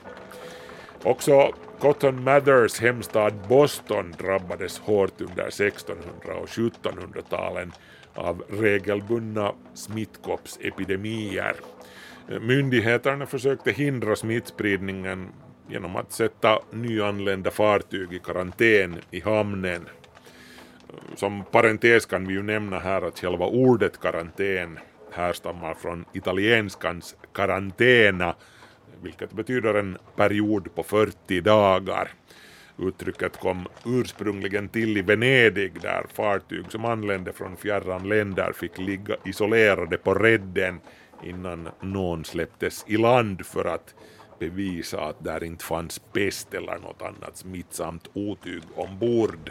Också 1.04 1.52
Cotton 1.78 2.24
Mathers 2.24 2.80
hemstad 2.80 3.34
Boston 3.48 4.14
drabbades 4.18 4.78
hårt 4.78 5.20
under 5.20 5.46
1600 5.46 6.34
och 6.42 6.48
1700-talen 6.48 7.72
av 8.14 8.44
regelbundna 8.48 9.52
smittkoppsepidemier. 9.74 11.56
Myndigheterna 12.40 13.26
försökte 13.26 13.72
hindra 13.72 14.16
smittspridningen 14.16 15.28
genom 15.68 15.96
att 15.96 16.12
sätta 16.12 16.58
nyanlända 16.70 17.50
fartyg 17.50 18.12
i 18.12 18.18
karantän 18.18 19.00
i 19.10 19.20
hamnen. 19.20 19.88
Som 21.16 21.44
parentes 21.44 22.06
kan 22.06 22.26
vi 22.26 22.34
ju 22.34 22.42
nämna 22.42 22.78
här 22.78 23.02
att 23.02 23.18
själva 23.18 23.46
ordet 23.46 24.00
karantän 24.00 24.78
härstammar 25.12 25.74
från 25.74 26.04
italienskans 26.12 27.16
karantena 27.32 28.34
vilket 29.04 29.32
betyder 29.32 29.74
en 29.74 29.98
period 30.16 30.74
på 30.74 30.82
40 30.82 31.40
dagar. 31.40 32.08
Uttrycket 32.78 33.40
kom 33.40 33.66
ursprungligen 33.86 34.68
till 34.68 34.96
i 34.96 35.02
Venedig 35.02 35.80
där 35.80 36.06
fartyg 36.14 36.64
som 36.68 36.84
anlände 36.84 37.32
från 37.32 37.56
fjärran 37.56 38.08
länder 38.08 38.52
fick 38.52 38.78
ligga 38.78 39.16
isolerade 39.24 39.96
på 39.96 40.14
redden 40.14 40.80
innan 41.22 41.68
någon 41.80 42.24
släpptes 42.24 42.84
i 42.88 42.96
land 42.96 43.46
för 43.46 43.64
att 43.64 43.94
bevisa 44.38 45.00
att 45.00 45.24
där 45.24 45.44
inte 45.44 45.64
fanns 45.64 45.98
pest 45.98 46.54
eller 46.54 46.78
något 46.78 47.02
annat 47.02 47.36
smittsamt 47.36 48.10
otyg 48.14 48.62
ombord. 48.76 49.50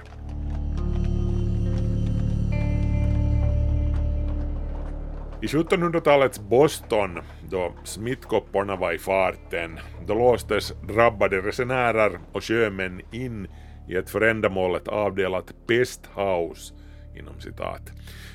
I 5.42 5.46
1700-talets 5.46 6.40
Boston, 6.40 7.20
då 7.54 7.74
smittkopporna 7.84 8.76
var 8.76 8.94
i 8.94 8.98
farten, 8.98 9.80
då 10.08 10.14
låstes 10.14 10.74
drabbade 10.88 11.42
resenärer 11.42 12.20
och 12.32 12.44
sjömän 12.44 13.02
in 13.12 13.48
i 13.90 13.96
ett 13.96 14.10
för 14.10 14.22
ändamålet 14.22 14.88
avdelat 14.88 15.54
pesthaus. 15.68 16.74
inom 17.16 17.40
citat. 17.40 17.92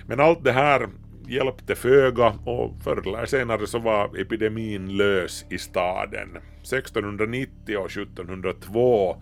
Men 0.06 0.20
allt 0.20 0.44
det 0.44 0.52
här 0.52 0.88
hjälpte 1.28 1.74
föga 1.74 2.34
och 2.44 2.82
förr 2.84 3.08
eller 3.08 3.26
senare 3.26 3.66
så 3.66 3.78
var 3.78 4.20
epidemin 4.20 4.96
lös 4.96 5.44
i 5.50 5.58
staden. 5.58 6.38
1690 6.62 7.76
och 7.76 7.90
1702 7.90 9.16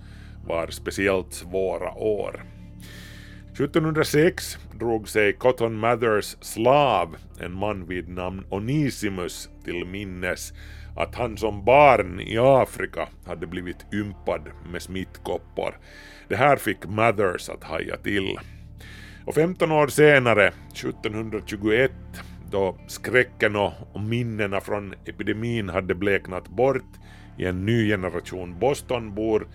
var 0.47 0.67
speciellt 0.71 1.33
svåra 1.33 1.95
år. 1.95 2.43
1706 3.57 4.59
drog 4.73 5.09
sig 5.09 5.33
Cotton 5.33 5.79
Mathers 5.79 6.37
slav, 6.41 7.17
en 7.41 7.53
man 7.53 7.87
vid 7.87 8.09
namn 8.09 8.45
Onisimus, 8.51 9.49
till 9.65 9.85
minnes 9.85 10.53
att 10.97 11.15
han 11.15 11.37
som 11.37 11.65
barn 11.65 12.21
i 12.21 12.39
Afrika 12.39 13.09
hade 13.27 13.47
blivit 13.47 13.95
ympad 13.95 14.41
med 14.73 14.83
smittkoppor. 14.83 15.79
Det 16.29 16.37
här 16.37 16.57
fick 16.57 16.87
Mathers 16.87 17.49
att 17.49 17.65
haja 17.65 17.97
till. 17.97 18.39
Och 19.27 19.35
15 19.35 19.73
år 19.73 19.87
senare, 19.87 20.47
1721, 20.47 21.93
då 22.51 22.77
skräcken 22.87 23.57
och 23.57 24.01
minnena 24.01 24.61
från 24.61 24.95
epidemin 25.05 25.69
hade 25.69 25.95
bleknat 25.95 26.49
bort 26.49 26.93
i 27.39 27.45
en 27.45 27.67
ny 27.67 27.89
generation 27.89 28.59
Bostonbor, 28.59 29.49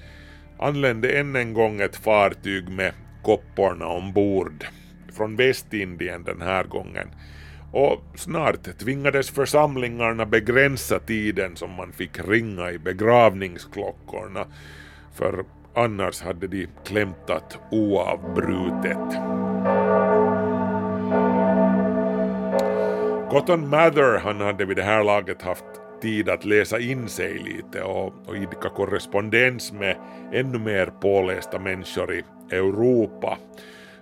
anlände 0.60 1.20
än 1.20 1.36
en 1.36 1.54
gång 1.54 1.82
ett 1.82 1.96
fartyg 1.96 2.70
med 2.70 2.94
kopporna 3.24 3.88
ombord, 3.88 4.66
från 5.14 5.36
Västindien 5.36 6.24
den 6.24 6.42
här 6.42 6.64
gången. 6.64 7.08
Och 7.72 8.04
snart 8.16 8.80
tvingades 8.80 9.30
församlingarna 9.30 10.26
begränsa 10.26 11.00
tiden 11.00 11.56
som 11.56 11.72
man 11.72 11.92
fick 11.92 12.20
ringa 12.28 12.72
i 12.72 12.80
begravningsklockorna, 12.80 14.46
för 15.14 15.46
annars 15.76 16.22
hade 16.22 16.48
de 16.48 16.68
klämtat 16.86 17.60
oavbrutet. 17.72 19.22
Cotton 23.30 23.70
Mather 23.70 24.20
han 24.20 24.42
hade 24.42 24.66
vid 24.66 24.78
det 24.78 24.84
här 24.84 25.04
laget 25.04 25.42
haft 25.42 25.66
tid 26.02 26.30
att 26.30 26.46
läsa 26.46 26.80
in 26.80 27.10
sig 27.10 27.34
lite 27.34 27.84
och, 27.84 28.14
och 28.28 28.38
idka 28.38 28.70
korrespondens 28.70 29.72
med 29.72 29.96
ännu 30.34 30.60
mer 30.60 30.86
pålästa 30.86 31.60
människor 31.60 32.14
i 32.14 32.24
Europa. 32.52 33.38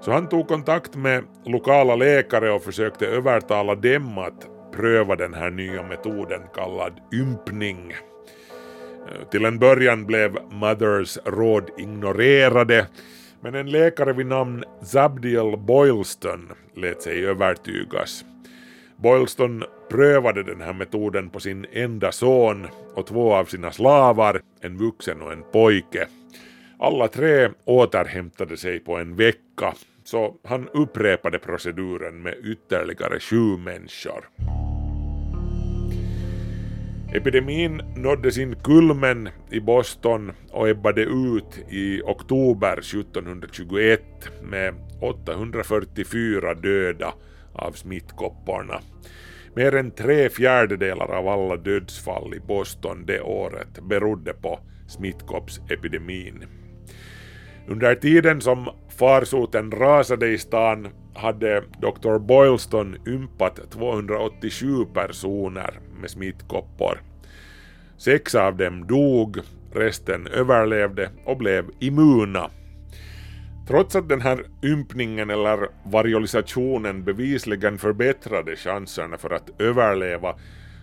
Så 0.01 0.11
han 0.11 0.29
tog 0.29 0.47
kontakt 0.47 0.95
med 0.95 1.23
lokala 1.45 1.95
läkare 1.95 2.51
och 2.51 2.63
försökte 2.63 3.07
övertala 3.07 3.75
dem 3.75 4.17
att 4.17 4.47
pröva 4.71 5.15
den 5.15 5.33
här 5.33 5.49
nya 5.49 5.83
metoden 5.83 6.41
kallad 6.55 6.93
ympning. 7.13 7.91
Eh, 9.07 9.29
till 9.31 9.45
en 9.45 9.59
början 9.59 10.05
blev 10.05 10.37
Mothers 10.51 11.17
råd 11.25 11.69
ignorerade 11.77 12.87
men 13.41 13.55
en 13.55 13.71
läkare 13.71 14.13
vid 14.13 14.25
namn 14.25 14.63
Zabdiel 14.81 15.57
Boylston 15.57 16.51
lät 16.75 17.01
sig 17.01 17.25
övertygas. 17.25 18.25
Boylston 18.95 19.63
prövade 19.89 20.43
den 20.43 20.61
här 20.61 20.73
metoden 20.73 21.29
på 21.29 21.39
sin 21.39 21.65
enda 21.71 22.11
son 22.11 22.67
och 22.95 23.07
två 23.07 23.33
av 23.33 23.45
sina 23.45 23.71
slavar, 23.71 24.41
en 24.61 24.77
vuxen 24.77 25.21
och 25.21 25.33
en 25.33 25.43
pojke. 25.51 26.07
Alla 26.81 27.07
tre 27.07 27.49
återhämtade 27.65 28.57
sig 28.57 28.79
på 28.79 28.97
en 28.97 29.15
vecka, 29.15 29.73
så 30.03 30.35
han 30.43 30.69
upprepade 30.69 31.39
proceduren 31.39 32.21
med 32.21 32.35
ytterligare 32.43 33.19
sju 33.19 33.57
människor. 33.57 34.29
Epidemin 37.13 37.81
nådde 37.95 38.31
sin 38.31 38.55
kulmen 38.55 39.29
i 39.51 39.59
Boston 39.59 40.31
och 40.51 40.69
ebbade 40.69 41.01
ut 41.01 41.59
i 41.69 42.01
oktober 42.01 42.77
1721 42.77 44.01
med 44.43 44.73
844 45.01 46.53
döda 46.53 47.13
av 47.53 47.71
smittkopporna. 47.71 48.79
Mer 49.55 49.75
än 49.75 49.91
tre 49.91 50.29
fjärdedelar 50.29 51.11
av 51.11 51.27
alla 51.27 51.57
dödsfall 51.57 52.33
i 52.33 52.39
Boston 52.39 53.05
det 53.05 53.21
året 53.21 53.79
berodde 53.81 54.33
på 54.33 54.59
smittkoppsepidemin. 54.87 56.45
Under 57.69 57.95
tiden 57.95 58.41
som 58.41 58.69
farsoten 58.97 59.71
rasade 59.71 60.27
i 60.27 60.37
stan 60.37 60.87
hade 61.13 61.63
Dr. 61.81 62.17
Boylston 62.17 62.95
ympat 63.07 63.71
287 63.71 64.85
personer 64.93 65.79
med 66.01 66.09
smittkoppor. 66.09 67.01
Sex 67.97 68.35
av 68.35 68.57
dem 68.57 68.87
dog, 68.87 69.37
resten 69.73 70.27
överlevde 70.27 71.09
och 71.25 71.37
blev 71.37 71.65
immuna. 71.79 72.49
Trots 73.67 73.95
att 73.95 74.09
den 74.09 74.21
här 74.21 74.45
ympningen 74.63 75.29
eller 75.29 75.67
variolisationen 75.85 77.03
bevisligen 77.03 77.77
förbättrade 77.77 78.55
chanserna 78.55 79.17
för 79.17 79.29
att 79.29 79.61
överleva 79.61 80.35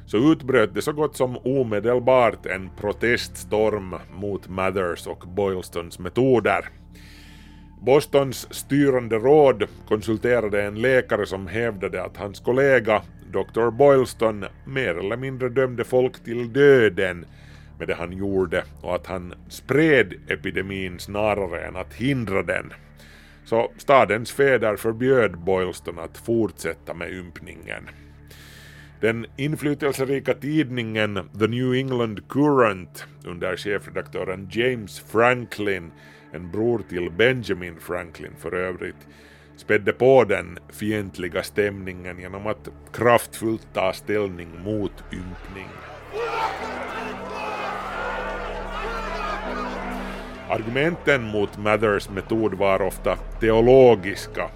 så 0.06 0.32
utbröt 0.32 0.74
det 0.74 0.82
så 0.82 0.92
gott 0.92 1.16
som 1.16 1.36
omedelbart 1.36 2.46
en 2.46 2.70
proteststorm 2.80 3.94
mot 4.12 4.48
Mathers 4.48 5.06
och 5.06 5.24
Boylstons 5.28 5.98
metoder. 5.98 6.68
Bostons 7.80 8.54
styrande 8.54 9.16
råd 9.16 9.64
konsulterade 9.88 10.62
en 10.62 10.82
läkare 10.82 11.26
som 11.26 11.46
hävdade 11.46 12.04
att 12.04 12.16
hans 12.16 12.40
kollega 12.40 13.02
Dr. 13.32 13.70
Boylston 13.70 14.44
mer 14.66 14.94
eller 14.98 15.16
mindre 15.16 15.48
dömde 15.48 15.84
folk 15.84 16.24
till 16.24 16.52
döden 16.52 17.24
med 17.78 17.88
det 17.88 17.94
han 17.94 18.12
gjorde 18.12 18.64
och 18.82 18.94
att 18.94 19.06
han 19.06 19.34
spred 19.48 20.14
epidemin 20.28 20.98
snarare 20.98 21.66
än 21.66 21.76
att 21.76 21.94
hindra 21.94 22.42
den. 22.42 22.72
Så 23.44 23.70
stadens 23.78 24.32
fäder 24.32 24.76
förbjöd 24.76 25.38
Boylston 25.38 25.98
att 25.98 26.18
fortsätta 26.18 26.94
med 26.94 27.12
ympningen. 27.12 27.88
Den 29.00 29.26
inflytelserika 29.36 30.34
tidningen 30.34 31.14
The 31.38 31.46
New 31.46 31.74
England 31.74 32.28
Courant 32.28 33.06
under 33.24 33.56
chefredaktören 33.56 34.48
James 34.50 35.00
Franklin, 35.00 35.90
en 36.32 36.50
bror 36.50 36.82
till 36.88 37.10
Benjamin 37.10 37.76
Franklin 37.80 38.32
för 38.38 38.54
övrigt, 38.54 39.08
spädde 39.56 39.92
på 39.92 40.24
den 40.24 40.58
fientliga 40.68 41.42
stämningen 41.42 42.18
genom 42.18 42.46
att 42.46 42.68
kraftfullt 42.92 43.68
ta 43.72 43.92
ställning 43.92 44.48
mot 44.64 45.04
ympning. 45.12 45.68
Argumenten 50.48 51.22
mot 51.22 51.58
Mathers 51.58 52.10
metod 52.10 52.54
var 52.54 52.82
ofta 52.82 53.16
teologiska. 53.40 54.50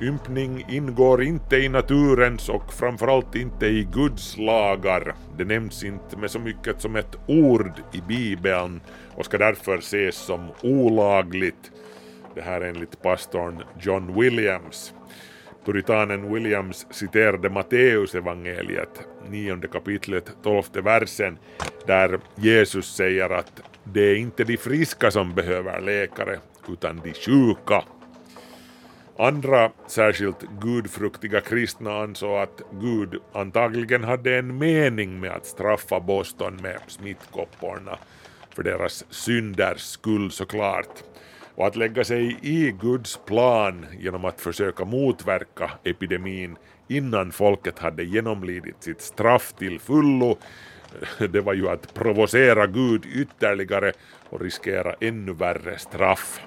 Ympning 0.00 0.64
ingår 0.68 1.22
inte 1.22 1.56
i 1.56 1.68
naturens 1.68 2.48
och 2.48 2.72
framförallt 2.72 3.34
inte 3.34 3.66
i 3.66 3.88
Guds 3.92 4.36
lagar. 4.36 5.14
Det 5.36 5.44
nämns 5.44 5.84
inte 5.84 6.16
med 6.16 6.30
så 6.30 6.38
mycket 6.38 6.80
som 6.80 6.96
ett 6.96 7.16
ord 7.26 7.72
i 7.92 8.00
Bibeln 8.08 8.80
och 9.16 9.24
ska 9.24 9.38
därför 9.38 9.78
ses 9.78 10.16
som 10.16 10.48
olagligt 10.62 11.70
Det 12.34 12.40
här 12.40 12.60
enligt 12.60 13.02
pastorn 13.02 13.62
John 13.80 14.20
Williams. 14.20 14.94
Puritanen 15.64 16.34
Williams 16.34 16.86
citerade 16.90 17.50
Matteusevangeliet, 17.50 19.08
nionde 19.30 19.68
kapitlet, 19.68 20.36
tolfte 20.42 20.80
versen, 20.80 21.38
där 21.86 22.20
Jesus 22.34 22.94
säger 22.94 23.30
att 23.30 23.62
det 23.84 24.00
är 24.00 24.16
inte 24.16 24.44
de 24.44 24.56
friska 24.56 25.10
som 25.10 25.34
behöver 25.34 25.80
läkare, 25.80 26.38
utan 26.68 27.00
de 27.04 27.12
sjuka. 27.12 27.84
Andra, 29.20 29.70
särskilt 29.86 30.44
gudfruktiga 30.60 31.40
kristna, 31.40 32.02
ansåg 32.02 32.38
att 32.38 32.62
Gud 32.80 33.20
antagligen 33.32 34.04
hade 34.04 34.38
en 34.38 34.58
mening 34.58 35.20
med 35.20 35.30
att 35.30 35.46
straffa 35.46 36.00
Boston 36.00 36.56
med 36.62 36.80
smittkopporna, 36.86 37.98
för 38.54 38.62
deras 38.62 39.04
synders 39.10 39.80
skull 39.80 40.30
såklart 40.30 41.02
och 41.54 41.66
att 41.66 41.76
lägga 41.76 42.04
sig 42.04 42.38
i 42.42 42.70
Guds 42.80 43.20
plan 43.26 43.86
genom 44.00 44.24
att 44.24 44.40
försöka 44.40 44.84
motverka 44.84 45.70
epidemin 45.84 46.56
innan 46.88 47.32
folket 47.32 47.78
hade 47.78 48.04
genomlidit 48.04 48.82
sitt 48.82 49.00
straff 49.00 49.52
till 49.52 49.80
fullo, 49.80 50.38
det 51.30 51.40
var 51.40 51.54
ju 51.54 51.68
att 51.68 51.94
provocera 51.94 52.66
Gud 52.66 53.06
ytterligare 53.06 53.92
och 54.28 54.40
riskera 54.40 54.94
ännu 55.00 55.32
värre 55.32 55.78
straff. 55.78 56.40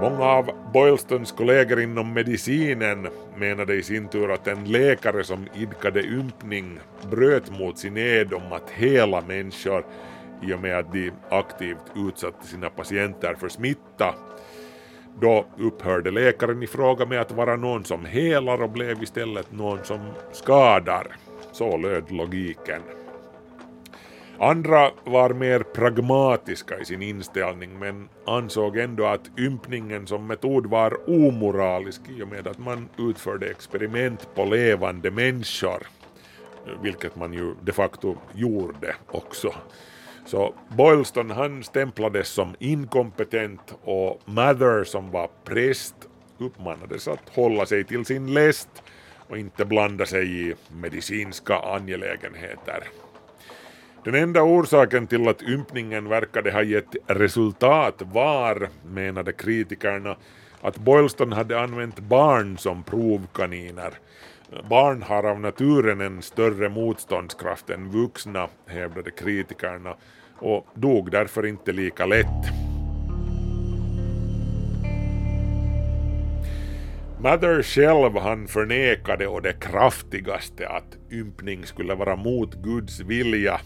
Många 0.00 0.24
av 0.24 0.50
Boylstons 0.72 1.32
kollegor 1.32 1.80
inom 1.80 2.12
medicinen 2.12 3.08
menade 3.36 3.74
i 3.74 3.82
sin 3.82 4.08
tur 4.08 4.30
att 4.30 4.46
en 4.46 4.64
läkare 4.64 5.24
som 5.24 5.46
idkade 5.54 6.02
ympning 6.02 6.78
bröt 7.10 7.58
mot 7.58 7.78
sin 7.78 7.96
ed 7.96 8.34
om 8.34 8.52
att 8.52 8.70
hela 8.70 9.20
människor 9.20 9.84
i 10.42 10.52
och 10.52 10.60
med 10.60 10.78
att 10.78 10.92
de 10.92 11.10
aktivt 11.30 11.92
utsatte 11.96 12.46
sina 12.46 12.70
patienter 12.70 13.34
för 13.34 13.48
smitta. 13.48 14.14
Då 15.20 15.46
upphörde 15.58 16.10
läkaren 16.10 16.62
i 16.62 16.66
fråga 16.66 17.06
med 17.06 17.20
att 17.20 17.32
vara 17.32 17.56
någon 17.56 17.84
som 17.84 18.04
helar 18.04 18.62
och 18.62 18.70
blev 18.70 19.02
istället 19.02 19.52
någon 19.52 19.84
som 19.84 20.00
skadar. 20.32 21.16
Så 21.52 21.76
löd 21.76 22.10
logiken. 22.12 22.82
Andra 24.42 24.90
var 25.04 25.30
mer 25.30 25.60
pragmatiska 25.60 26.78
i 26.78 26.84
sin 26.84 27.02
inställning 27.02 27.78
men 27.78 28.08
ansåg 28.26 28.76
ändå 28.76 29.06
att 29.06 29.38
ympningen 29.38 30.06
som 30.06 30.26
metod 30.26 30.66
var 30.66 31.10
omoralisk 31.10 32.00
i 32.08 32.22
och 32.22 32.28
med 32.28 32.46
att 32.46 32.58
man 32.58 32.88
utförde 32.98 33.50
experiment 33.50 34.28
på 34.34 34.44
levande 34.44 35.10
människor, 35.10 35.86
vilket 36.82 37.16
man 37.16 37.32
ju 37.32 37.54
de 37.62 37.72
facto 37.72 38.16
gjorde 38.34 38.94
också. 39.06 39.54
Så 40.26 40.54
Boylston 40.68 41.30
han 41.30 41.62
stämplades 41.62 42.28
som 42.28 42.54
inkompetent 42.58 43.74
och 43.84 44.20
Mather 44.24 44.84
som 44.84 45.10
var 45.10 45.28
präst 45.44 45.94
uppmanades 46.38 47.08
att 47.08 47.28
hålla 47.34 47.66
sig 47.66 47.84
till 47.84 48.04
sin 48.04 48.34
läst 48.34 48.82
och 49.28 49.38
inte 49.38 49.64
blanda 49.64 50.06
sig 50.06 50.50
i 50.50 50.54
medicinska 50.68 51.58
angelägenheter. 51.58 52.88
Den 54.04 54.14
enda 54.14 54.42
orsaken 54.42 55.06
till 55.06 55.28
att 55.28 55.42
ympningen 55.42 56.08
verkade 56.08 56.52
ha 56.52 56.62
gett 56.62 56.96
resultat 57.06 58.02
var, 58.12 58.68
menade 58.84 59.32
kritikerna, 59.32 60.16
att 60.60 60.78
Boylston 60.78 61.32
hade 61.32 61.60
använt 61.60 62.00
barn 62.00 62.58
som 62.58 62.82
provkaniner. 62.82 63.94
Barn 64.70 65.02
har 65.02 65.24
av 65.24 65.40
naturen 65.40 66.00
en 66.00 66.22
större 66.22 66.68
motståndskraft 66.68 67.70
än 67.70 67.90
vuxna, 67.90 68.48
hävdade 68.66 69.10
kritikerna, 69.10 69.94
och 70.38 70.66
dog 70.74 71.10
därför 71.10 71.46
inte 71.46 71.72
lika 71.72 72.06
lätt. 72.06 72.69
Mather 77.22 77.62
själv 77.62 78.16
han 78.16 78.48
förnekade 78.48 79.26
och 79.26 79.42
det 79.42 79.60
kraftigaste 79.60 80.68
att 80.68 81.12
ympning 81.12 81.66
skulle 81.66 81.94
vara 81.94 82.16
mot 82.16 82.54
Guds 82.54 83.00
vilja. 83.00 83.60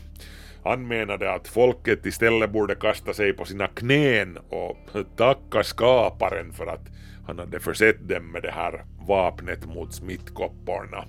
Han 0.64 0.88
menade 0.88 1.33
att 1.33 1.49
folket 1.49 2.07
istället 2.07 2.51
borde 2.51 2.75
kasta 2.75 3.12
sig 3.12 3.33
på 3.33 3.45
sina 3.45 3.67
knän 3.67 4.38
och 4.49 4.77
tacka 5.17 5.62
skaparen 5.62 6.53
för 6.53 6.67
att 6.67 6.88
han 7.27 7.38
hade 7.38 7.61
försett 7.61 8.09
dem 8.09 8.33
med 8.33 8.43
det 8.43 8.51
här 8.51 8.85
vapnet 9.09 9.67
mot 9.67 9.95
smittkopporna. 9.95 11.05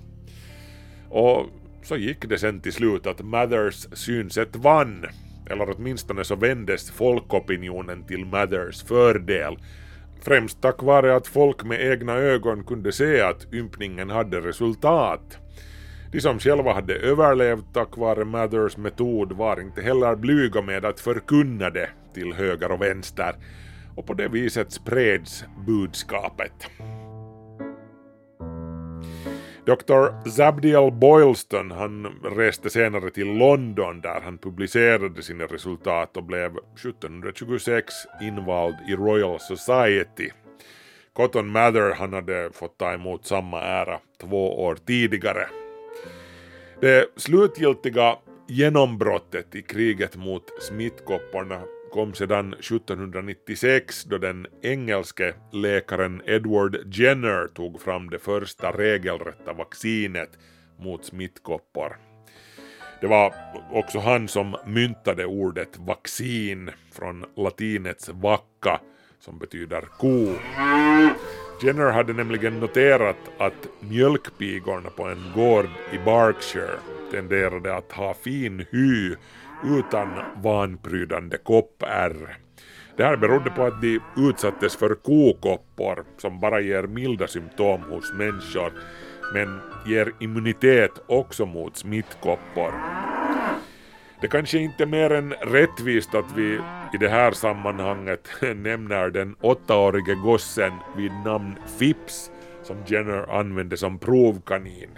Och 1.08 1.46
så 1.82 1.96
gick 1.96 2.28
det 2.28 2.38
sen 2.38 2.60
till 2.60 2.72
slut 2.72 3.06
att 3.06 3.24
Mathers 3.24 3.86
synsätt 3.92 4.56
vann 4.56 5.06
eller 5.50 5.70
åtminstone 5.76 6.24
så 6.24 6.36
vändes 6.36 6.90
folkopinionen 6.90 8.06
till 8.06 8.24
Mathers 8.24 8.84
fördel, 8.84 9.56
främst 10.26 10.60
tack 10.60 10.82
vare 10.82 11.16
att 11.16 11.26
folk 11.26 11.64
med 11.64 11.92
egna 11.92 12.12
ögon 12.12 12.64
kunde 12.64 12.92
se 12.92 13.20
att 13.20 13.52
ympningen 13.52 14.10
hade 14.10 14.40
resultat. 14.40 15.38
De 16.12 16.20
som 16.20 16.38
själva 16.38 16.72
hade 16.72 16.94
överlevt 16.94 17.64
tack 17.72 17.96
vare 17.96 18.24
Mathers 18.24 18.76
metod 18.76 19.32
var 19.32 19.60
inte 19.60 19.82
heller 19.82 20.16
blyga 20.16 20.62
med 20.62 20.84
att 20.84 21.00
förkunna 21.00 21.70
det 21.70 21.88
till 22.14 22.32
höger 22.32 22.72
och 22.72 22.82
vänster, 22.82 23.34
och 23.96 24.06
på 24.06 24.14
det 24.14 24.28
viset 24.28 24.72
spreds 24.72 25.44
budskapet. 25.66 26.70
Dr. 29.66 30.28
Zabdiel 30.30 30.92
Boylston 30.92 31.70
han 31.70 32.06
reste 32.22 32.70
senare 32.70 33.10
till 33.10 33.26
London 33.26 34.00
där 34.00 34.20
han 34.20 34.38
publicerade 34.38 35.22
sina 35.22 35.44
resultat 35.44 36.16
och 36.16 36.24
blev 36.24 36.50
1726 36.50 37.94
invald 38.22 38.74
i 38.88 38.94
Royal 38.94 39.40
Society. 39.40 40.30
Cotton 41.12 41.46
Mather 41.46 41.94
han 41.94 42.12
hade 42.12 42.50
fått 42.52 42.78
ta 42.78 42.92
emot 42.92 43.26
samma 43.26 43.62
ära 43.62 44.00
två 44.20 44.64
år 44.64 44.74
tidigare. 44.86 45.48
Det 46.80 47.06
slutgiltiga 47.16 48.16
genombrottet 48.48 49.54
i 49.54 49.62
kriget 49.62 50.16
mot 50.16 50.62
smittkopporna 50.62 51.60
kom 51.92 52.14
sedan 52.14 52.52
1796 52.52 54.04
då 54.04 54.18
den 54.18 54.46
engelske 54.62 55.34
läkaren 55.52 56.22
Edward 56.26 56.94
Jenner 56.94 57.48
tog 57.48 57.80
fram 57.80 58.10
det 58.10 58.18
första 58.18 58.70
regelrätta 58.70 59.52
vaccinet 59.52 60.30
mot 60.78 61.04
smittkoppor. 61.04 61.96
Det 63.00 63.06
var 63.06 63.34
också 63.72 63.98
han 63.98 64.28
som 64.28 64.56
myntade 64.66 65.26
ordet 65.26 65.78
vaccin 65.78 66.70
från 66.92 67.24
latinets 67.36 68.08
vacca 68.08 68.80
som 69.20 69.38
betyder 69.38 69.80
ko. 69.80 70.34
Jenner 71.62 71.90
hade 71.90 72.12
nämligen 72.12 72.60
noterat 72.60 73.16
att 73.38 73.68
mjölkpigorna 73.80 74.90
på 74.90 75.04
en 75.04 75.32
gård 75.34 75.68
i 75.92 75.98
Berkshire 75.98 76.95
tenderade 77.10 77.76
att 77.76 77.92
ha 77.92 78.14
fin 78.14 78.66
hy 78.70 79.14
utan 79.64 80.08
vanprydande 80.42 81.36
koppärr. 81.36 82.36
Det 82.96 83.04
här 83.04 83.16
berodde 83.16 83.50
på 83.50 83.64
att 83.64 83.80
de 83.80 84.00
utsattes 84.16 84.76
för 84.76 84.94
kokoppor 84.94 86.04
som 86.16 86.40
bara 86.40 86.60
ger 86.60 86.82
milda 86.82 87.26
symptom 87.26 87.82
hos 87.82 88.12
människor 88.12 88.72
men 89.34 89.60
ger 89.86 90.12
immunitet 90.20 90.90
också 91.06 91.46
mot 91.46 91.76
smittkoppor. 91.76 92.72
Det 94.20 94.28
kanske 94.28 94.58
inte 94.58 94.82
är 94.82 94.86
mer 94.86 95.12
än 95.12 95.32
rättvist 95.32 96.14
att 96.14 96.32
vi 96.36 96.60
i 96.94 96.96
det 97.00 97.08
här 97.08 97.32
sammanhanget 97.32 98.28
nämner 98.40 99.10
den 99.10 99.36
åttaårige 99.40 100.14
gossen 100.14 100.72
vid 100.96 101.12
namn 101.24 101.54
Fips 101.78 102.30
som 102.62 102.76
Jenner 102.86 103.38
använde 103.38 103.76
som 103.76 103.98
provkanin. 103.98 104.90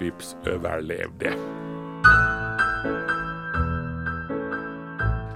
Fips 0.00 0.36
överlevde. 0.46 1.32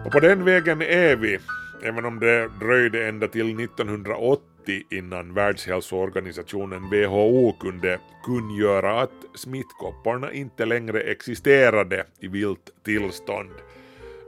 Och 0.04 0.12
på 0.12 0.20
den 0.20 0.44
vägen 0.44 0.82
är 0.82 1.16
vi, 1.16 1.38
även 1.82 2.04
om 2.04 2.20
det 2.20 2.48
dröjde 2.60 3.08
ända 3.08 3.28
till 3.28 3.60
1980 3.60 4.82
innan 4.90 5.34
Världshälsoorganisationen 5.34 6.82
WHO 6.82 7.52
kunde 7.52 7.98
kungöra 8.24 9.00
att 9.00 9.24
smittkopporna 9.34 10.32
inte 10.32 10.64
längre 10.64 11.00
existerade 11.00 12.06
i 12.20 12.28
vilt 12.28 12.70
tillstånd. 12.84 13.54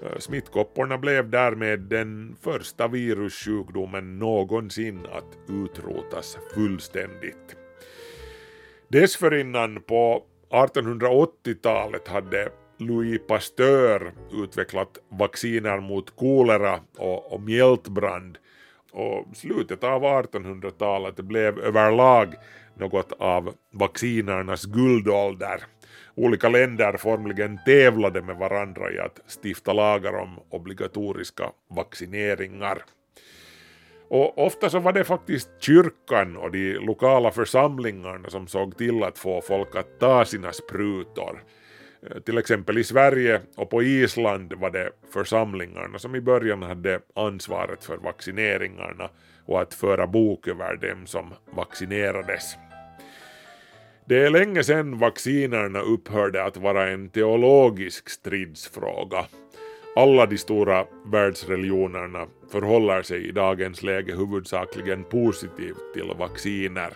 Eh, 0.02 0.18
smittkopporna 0.18 0.98
blev 0.98 1.30
därmed 1.30 1.80
den 1.80 2.36
första 2.42 2.88
virussjukdomen 2.88 4.18
någonsin 4.18 5.06
att 5.12 5.50
utrotas 5.50 6.38
fullständigt. 6.54 7.65
Dessförinnan 8.96 9.82
på 9.82 10.22
1880-talet 10.50 12.08
hade 12.08 12.48
Louis 12.78 13.20
Pasteur 13.26 14.12
utvecklat 14.32 14.98
vacciner 15.08 15.80
mot 15.80 16.16
kolera 16.16 16.80
och, 16.98 17.32
och 17.32 17.40
mjältbrand 17.40 18.38
och 18.92 19.36
slutet 19.36 19.84
av 19.84 20.02
1800-talet 20.02 21.16
blev 21.16 21.58
överlag 21.58 22.34
något 22.74 23.12
av 23.12 23.54
vaccinernas 23.72 24.64
guldålder. 24.64 25.62
Olika 26.14 26.48
länder 26.48 26.96
formligen 26.96 27.58
tävlade 27.66 28.22
med 28.22 28.36
varandra 28.36 28.92
i 28.92 28.98
att 28.98 29.20
stifta 29.42 29.72
lagar 29.72 30.12
om 30.16 30.40
obligatoriska 30.50 31.50
vaccineringar. 31.70 32.78
Och 34.08 34.46
ofta 34.46 34.70
så 34.70 34.78
var 34.78 34.92
det 34.92 35.04
faktiskt 35.04 35.48
kyrkan 35.58 36.36
och 36.36 36.52
de 36.52 36.72
lokala 36.74 37.30
församlingarna 37.30 38.30
som 38.30 38.46
såg 38.46 38.78
till 38.78 39.02
att 39.02 39.18
få 39.18 39.40
folk 39.40 39.76
att 39.76 40.00
ta 40.00 40.24
sina 40.24 40.52
sprutor. 40.52 41.44
Eh, 42.02 42.20
till 42.20 42.38
exempel 42.38 42.78
i 42.78 42.84
Sverige 42.84 43.40
och 43.56 43.70
på 43.70 43.82
Island 43.82 44.52
var 44.52 44.70
det 44.70 44.90
församlingarna 45.12 45.98
som 45.98 46.14
i 46.14 46.20
början 46.20 46.62
hade 46.62 47.00
ansvaret 47.14 47.84
för 47.84 47.96
vaccineringarna 47.96 49.10
och 49.46 49.60
att 49.60 49.74
föra 49.74 50.06
bok 50.06 50.48
över 50.48 50.76
dem 50.76 51.06
som 51.06 51.34
vaccinerades. 51.54 52.56
Det 54.08 54.24
är 54.24 54.30
länge 54.30 54.64
sedan 54.64 54.98
vaccinerna 54.98 55.80
upphörde 55.80 56.44
att 56.44 56.56
vara 56.56 56.88
en 56.88 57.08
teologisk 57.08 58.08
stridsfråga. 58.08 59.26
Alla 59.96 60.26
de 60.26 60.38
stora 60.38 60.84
världsreligionerna 61.12 62.26
förhåller 62.52 63.02
sig 63.02 63.28
i 63.28 63.32
dagens 63.32 63.82
läge 63.82 64.16
huvudsakligen 64.16 65.04
positivt 65.04 65.94
till 65.94 66.12
vacciner 66.18 66.92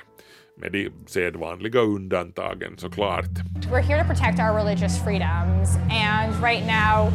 med 0.57 0.73
de 0.73 0.91
sedvanliga 1.07 1.81
undantagen 1.81 2.79
såklart. 2.79 3.31
We're 3.71 3.83
here 3.83 4.03
to 4.03 4.09
protect 4.09 4.39
our 4.39 4.55
religious 4.65 5.05
freedoms 5.05 5.77
and 5.77 6.45
right 6.45 6.67
now 6.67 7.13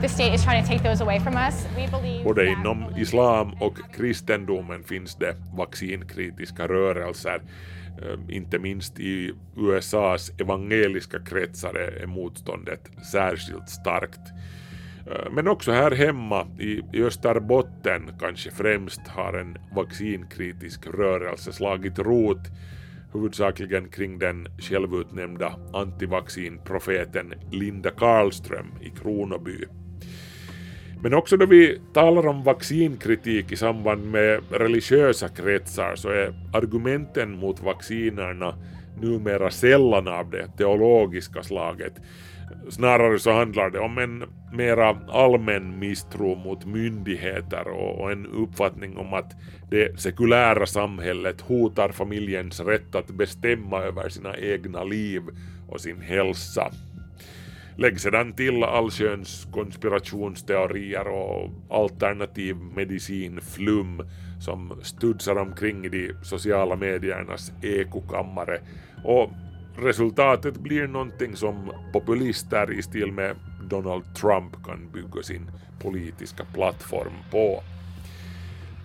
the 0.00 0.08
state 0.08 0.34
is 0.34 0.44
trying 0.44 0.64
to 0.64 0.68
take 0.68 0.82
those 0.90 1.04
away 1.04 1.20
from 1.20 1.34
us. 1.34 1.66
We 1.76 1.88
believe 2.00 2.24
Både 2.24 2.46
inom 2.46 2.84
islam 2.96 3.52
och 3.60 3.78
kristendomen 3.96 4.82
finns 4.84 5.16
det 5.16 5.36
vaccinkritiska 5.56 6.68
rörelser. 6.68 7.42
Eh, 8.02 8.36
Inte 8.36 8.58
minst 8.58 9.00
i 9.00 9.32
USAs 9.56 10.32
evangeliska 10.40 11.18
kretsar 11.20 11.74
är 11.74 12.06
motståndet 12.06 12.90
särskilt 13.12 13.68
starkt. 13.68 14.20
Eh, 15.06 15.30
men 15.30 15.48
också 15.48 15.72
här 15.72 15.90
hemma 15.90 16.46
i 16.92 17.02
Österbotten 17.02 18.10
kanske 18.20 18.50
främst 18.50 19.00
har 19.08 19.32
en 19.32 19.58
vaccinkritisk 19.76 20.86
rörelse 20.86 21.52
slagit 21.52 21.98
rot 21.98 22.48
huvudsakligen 23.12 23.88
kring 23.88 24.18
den 24.18 24.46
självutnämnda 24.58 25.52
antivaccinprofeten 25.72 27.34
Linda 27.52 27.90
Karlström 27.90 28.66
i 28.80 28.90
Kronoby. 28.90 29.64
Men 31.02 31.14
också 31.14 31.36
då 31.36 31.46
vi 31.46 31.80
talar 31.92 32.26
om 32.26 32.42
vaccinkritik 32.42 33.52
i 33.52 33.56
samband 33.56 34.10
med 34.10 34.40
religiösa 34.50 35.28
kretsar 35.28 35.96
så 35.96 36.08
är 36.08 36.34
argumenten 36.52 37.38
mot 37.38 37.62
vaccinerna 37.62 38.54
numera 39.00 39.50
sällan 39.50 40.08
av 40.08 40.30
det 40.30 40.48
teologiska 40.56 41.42
slaget. 41.42 41.92
Snarare 42.70 43.18
så 43.18 43.32
handlar 43.32 43.70
det 43.70 43.78
om 43.78 43.98
en 43.98 44.24
mera 44.52 44.98
allmän 45.08 45.78
misstro 45.78 46.34
mot 46.34 46.66
myndigheter 46.66 47.68
och, 47.68 48.12
en 48.12 48.26
uppfattning 48.26 48.96
om 48.96 49.14
att 49.14 49.32
det 49.70 50.00
sekulära 50.00 50.66
samhället 50.66 51.40
hotar 51.40 51.88
familjens 51.88 52.60
rätt 52.60 52.94
att 52.94 53.10
bestämma 53.10 53.82
över 53.82 54.08
sina 54.08 54.36
egna 54.36 54.84
liv 54.84 55.22
och 55.68 55.80
sin 55.80 56.00
hälsa. 56.00 56.70
Lägg 57.76 58.00
sedan 58.00 58.32
till 58.32 58.64
allsköns 58.64 59.46
konspirationsteorier 59.52 61.08
och 61.08 61.50
alternativ 61.70 62.56
medicinflum 62.56 64.02
som 64.40 64.78
studsar 64.82 65.36
omkring 65.36 65.84
i 65.84 65.88
de 65.88 66.12
sociala 66.22 66.76
mediernas 66.76 67.52
ekokammare 67.62 68.60
och 69.04 69.30
resultatet 69.76 70.56
blir 70.56 70.86
någonting 70.86 71.36
som 71.36 71.72
populister 71.92 72.72
i 72.72 72.82
stil 72.82 73.12
med 73.12 73.36
Donald 73.62 74.14
Trump 74.14 74.64
kan 74.66 74.90
bygga 74.92 75.22
sin 75.22 75.50
politiska 75.78 76.44
plattform 76.44 77.12
på. 77.30 77.62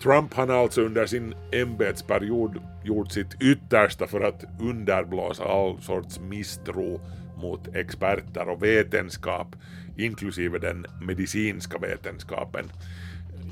Trump 0.02 0.34
han 0.34 0.48
har 0.48 0.56
alltså 0.56 0.82
under 0.82 1.06
sin 1.06 1.34
ämbetsperiod 1.52 2.58
gjort 2.84 3.12
sitt 3.12 3.42
yttersta 3.42 4.06
för 4.06 4.20
att 4.20 4.44
underblåsa 4.60 5.44
all 5.44 5.80
sorts 5.80 6.20
misstro 6.20 7.00
mot 7.36 7.74
experter 7.74 8.48
och 8.48 8.62
vetenskap, 8.62 9.56
inklusive 9.96 10.58
den 10.58 10.86
medicinska 11.02 11.78
vetenskapen. 11.78 12.64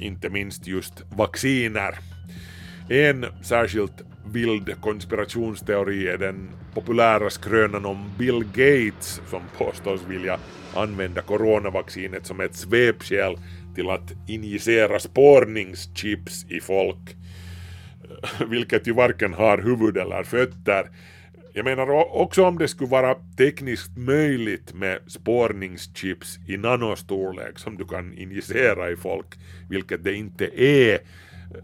Inte 0.01 0.31
minst 0.31 0.66
just 0.66 1.03
vacciner. 1.16 1.98
En 2.90 3.27
särskilt 3.42 4.03
vild 4.33 4.81
konspirationsteori 4.81 6.09
är 6.09 6.18
den 6.18 6.48
populära 6.74 7.31
skrönan 7.31 7.87
om 7.87 8.11
Bill 8.18 8.44
Gates 8.44 9.20
som 9.31 9.42
påstås 9.59 10.01
vilja 10.09 10.38
använda 10.74 11.22
coronavaccinet 11.22 12.27
som 12.27 12.40
ett 12.40 12.55
svepskäl 12.55 13.37
till 13.74 13.90
att 13.90 14.12
injicera 14.27 14.98
spårningschips 14.98 16.46
i 16.48 16.61
folk, 16.61 17.16
vilket 18.48 18.87
ju 18.87 18.92
varken 18.92 19.35
har 19.35 19.59
huvud 19.59 19.96
eller 19.96 20.22
fötter. 20.22 20.90
Jag 21.53 21.64
menar 21.64 22.16
också 22.16 22.44
om 22.44 22.59
det 22.59 22.68
skulle 22.68 22.90
vara 22.90 23.14
tekniskt 23.37 23.96
möjligt 23.96 24.74
med 24.74 24.98
spårningschips 25.07 26.38
i 26.46 26.57
nanostorlek 26.57 27.59
som 27.59 27.77
du 27.77 27.85
kan 27.85 28.18
injicera 28.18 28.90
i 28.90 28.96
folk, 28.96 29.27
vilket 29.70 30.05
det 30.05 30.14
inte 30.14 30.62
är. 30.62 30.98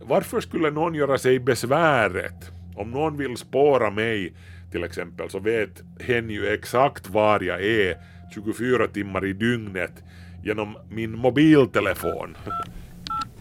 Varför 0.01 0.41
skulle 0.41 0.71
någon 0.71 0.95
göra 0.95 1.19
sig 1.19 1.39
besväret? 1.39 2.51
Om 2.77 2.91
någon 2.91 3.17
vill 3.17 3.37
spåra 3.37 3.91
mig 3.91 4.35
till 4.71 4.85
exempel 4.85 5.31
så 5.31 5.39
vet 5.39 5.83
hen 6.01 6.31
ju 6.31 6.47
exakt 6.47 7.11
var 7.11 7.41
jag 7.41 7.65
är 7.65 7.97
24 8.35 8.89
timmar 8.89 9.27
i 9.27 9.33
dygnet 9.33 10.03
genom 10.45 10.77
min 10.91 11.19
mobiltelefon. 11.19 12.37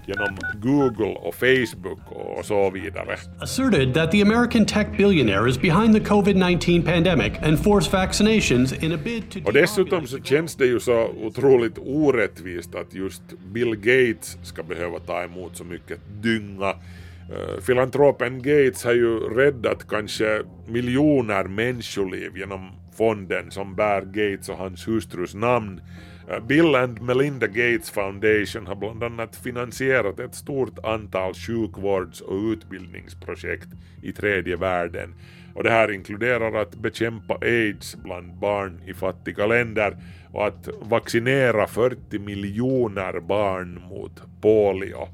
genom 0.08 0.38
Google 0.62 1.16
och 1.16 1.36
Facebook 1.36 2.00
och 2.12 2.46
så 2.46 2.70
vidare. 2.70 3.18
asserted 3.40 3.94
that 3.94 4.12
the 4.12 4.22
American 4.22 4.66
tech 4.66 4.88
billionaire 4.98 5.50
is 5.50 5.62
behind 5.62 5.94
the 5.94 6.00
COVID 6.00 6.36
19 6.36 6.84
pandemic 6.84 7.34
and 7.44 7.60
forced 7.60 7.92
vaccinations 7.92 8.74
in 8.84 8.92
a 8.94 8.98
bid 9.04 9.32
to. 9.32 9.40
Och 9.46 9.54
dessutom 9.54 10.08
så 10.08 10.20
känns 10.20 10.56
det 10.56 10.66
ju 10.66 10.80
så 10.80 11.08
otroligt 11.08 11.78
orättvist 11.78 12.76
att 12.76 12.94
just 12.94 13.22
Bill 13.54 13.76
Gates 13.76 14.38
ska 14.44 14.64
behöva 14.64 15.00
ta 15.00 15.24
emot 15.24 15.58
så 15.58 15.64
mycket 15.64 16.00
dynga. 16.22 16.70
Eh, 16.70 17.62
Filantropen 17.62 18.38
Gates 18.38 18.84
har 18.84 18.94
ju 18.94 19.20
räddat 19.20 19.88
kanske 19.88 20.42
miljoner 20.68 21.44
människoliv 21.44 22.38
genom 22.38 22.72
fonden 22.98 23.52
som 23.52 23.76
bär 23.76 24.02
Gates 24.02 24.50
och 24.50 24.58
hans 24.58 24.88
hustrus 24.88 25.34
namn. 25.36 25.82
Äh, 26.28 26.40
Bill 26.40 26.76
and 26.76 27.02
Melinda 27.02 27.48
Gates 27.48 27.90
Foundation 27.90 28.68
har 28.68 28.76
bland 28.76 29.04
annat 29.04 29.36
finansierat 29.36 30.20
ett 30.20 30.36
stort 30.36 30.80
antal 30.84 31.34
sjukvårds 31.34 32.22
och 32.22 32.42
utbildningsprojekt 32.42 33.68
i 34.02 34.12
tredje 34.12 34.56
världen. 34.56 35.16
Och 35.56 35.64
det 35.64 35.70
här 35.70 35.92
inkluderar 35.92 36.62
att 36.62 36.76
bekämpa 36.76 37.38
aids 37.42 37.96
bland 38.04 38.34
barn 38.34 38.82
i 38.86 38.94
fattiga 38.94 39.46
länder 39.46 39.98
och 40.32 40.48
att 40.48 40.70
vaccinera 40.82 41.68
40 41.68 42.20
miljoner 42.20 43.20
barn 43.20 43.82
mot 43.90 44.22
polio. 44.42 45.08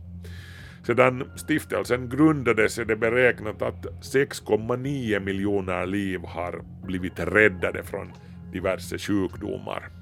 Sedan 0.85 1.23
stiftelsen 1.35 2.09
grundades 2.09 2.77
är 2.77 2.85
det 2.85 2.95
beräknat 2.95 3.61
att 3.61 3.85
6,9 4.01 5.19
miljoner 5.19 5.85
liv 5.85 6.19
har 6.23 6.61
blivit 6.83 7.19
räddade 7.19 7.83
från 7.83 8.13
diverse 8.51 8.97
sjukdomar. 8.97 9.98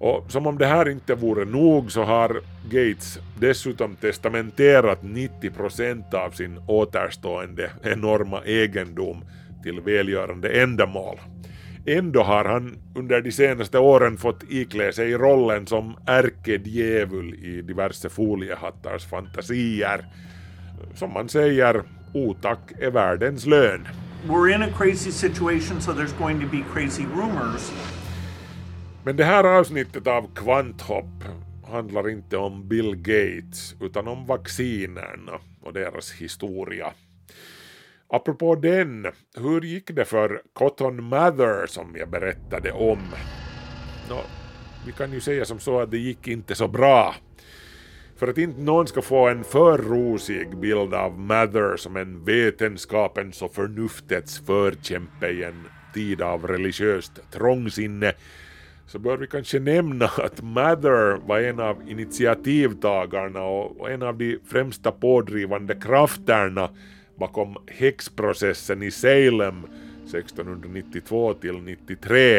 Och 0.00 0.32
som 0.32 0.46
om 0.46 0.58
det 0.58 0.66
här 0.66 0.88
inte 0.88 1.14
vore 1.14 1.44
nog 1.44 1.92
så 1.92 2.02
har 2.02 2.40
Gates 2.64 3.18
dessutom 3.38 3.96
testamenterat 3.96 5.02
90% 5.02 6.14
av 6.14 6.30
sin 6.30 6.60
återstående 6.66 7.70
enorma 7.82 8.42
egendom 8.44 9.24
till 9.62 9.80
välgörande 9.80 10.48
ändamål. 10.48 11.20
Ändå 11.86 12.22
har 12.22 12.44
han 12.44 12.78
under 12.94 13.20
de 13.20 13.32
senaste 13.32 13.78
åren 13.78 14.16
fått 14.16 14.42
iklä 14.48 14.92
sig 14.92 15.12
rollen 15.12 15.66
som 15.66 15.96
ärkedjävul 16.06 17.34
i 17.34 17.62
diverse 17.62 18.08
foliehattars 18.08 19.06
fantasier. 19.06 20.04
Som 20.94 21.12
man 21.12 21.28
säger, 21.28 21.82
otack 22.14 22.72
är 22.78 22.90
världens 22.90 23.46
lön. 23.46 23.88
we're 24.26 24.48
in 24.48 24.62
a 24.62 24.70
crazy 24.72 25.10
situation, 25.10 25.80
so 25.80 25.92
there's 25.92 26.12
going 26.12 26.40
to 26.40 26.46
be 26.46 26.62
crazy 26.62 27.04
rumors. 27.06 27.70
Men 29.04 29.16
det 29.16 29.24
här 29.24 29.44
avsnittet 29.44 30.06
av 30.06 30.34
Kvanthopp 30.34 31.24
handlar 31.66 32.08
inte 32.10 32.36
om 32.36 32.68
Bill 32.68 32.96
Gates 32.96 33.74
utan 33.80 34.08
om 34.08 34.26
vaccinerna 34.26 35.40
och 35.62 35.72
deras 35.72 36.12
historia. 36.12 36.92
Apropå 38.08 38.54
den, 38.54 39.06
hur 39.36 39.60
gick 39.60 39.90
det 39.90 40.04
för 40.04 40.42
Cotton 40.52 41.04
Mather 41.04 41.66
som 41.66 41.96
jag 41.96 42.10
berättade 42.10 42.72
om? 42.72 42.98
Nå, 44.08 44.20
vi 44.86 44.92
kan 44.92 45.12
ju 45.12 45.20
säga 45.20 45.44
som 45.44 45.58
så 45.58 45.80
att 45.80 45.90
det 45.90 45.98
gick 45.98 46.28
inte 46.28 46.54
så 46.54 46.68
bra. 46.68 47.14
För 48.16 48.28
att 48.28 48.38
inte 48.38 48.60
någon 48.60 48.86
ska 48.86 49.02
få 49.02 49.28
en 49.28 49.44
för 49.44 49.78
rosig 49.78 50.56
bild 50.56 50.94
av 50.94 51.18
Mather 51.18 51.76
som 51.76 51.96
en 51.96 52.24
vetenskapens 52.24 53.42
och 53.42 53.54
förnuftets 53.54 54.38
förkämpe 54.46 55.28
i 55.28 55.44
en 55.44 55.64
tid 55.94 56.22
av 56.22 56.46
religiöst 56.46 57.20
trångsinne 57.30 58.12
så 58.92 58.98
bör 58.98 59.16
vi 59.16 59.26
kanske 59.26 59.58
nämna 59.58 60.04
att 60.04 60.42
Mather 60.42 61.26
var 61.26 61.40
en 61.40 61.60
av 61.60 61.88
initiativtagarna 61.88 63.42
och 63.42 63.90
en 63.90 64.02
av 64.02 64.18
de 64.18 64.38
främsta 64.46 64.92
pådrivande 64.92 65.74
krafterna 65.74 66.70
bakom 67.18 67.56
häxprocessen 67.66 68.82
i 68.82 68.90
Salem 68.90 69.64
1692 70.04 71.34
till 71.34 71.62
93. 71.62 72.38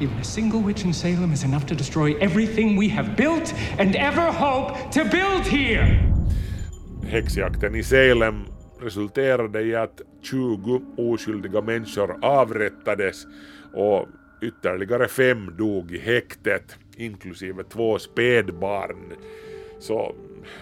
Even 0.00 0.18
a 0.20 0.24
single 0.24 0.62
witch 0.66 0.84
in 0.84 0.94
Salem 0.94 1.32
is 1.32 1.44
enough 1.44 1.66
to 1.66 1.74
destroy 1.74 2.16
everything 2.20 2.80
we 2.80 2.88
have 2.88 3.16
built 3.16 3.54
and 3.78 3.96
ever 3.96 4.32
hope 4.32 4.74
to 4.92 5.04
build 5.04 5.46
here. 5.46 6.14
Häxjakten 7.06 7.74
i 7.74 7.82
Salem 7.82 8.44
resulterade 8.80 9.62
i 9.62 9.76
att 9.76 10.00
20 10.22 10.82
oskyldiga 10.96 11.60
människor 11.60 12.24
avrättades 12.24 13.26
och 13.74 14.08
ytterligare 14.42 15.08
fem 15.08 15.56
dog 15.56 15.92
i 15.92 15.98
häktet, 15.98 16.76
inklusive 16.96 17.64
två 17.64 17.98
spädbarn. 17.98 19.12
Så 19.78 20.14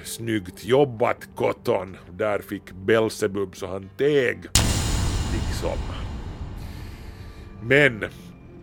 snyggt 0.04 0.64
jobbat 0.64 1.28
Cotton, 1.34 1.96
där 2.10 2.38
fick 2.38 2.72
Belsebub 2.72 3.56
så 3.56 3.66
han 3.66 3.90
teg. 3.98 4.38
Liksom. 5.32 5.78
Men 7.62 8.04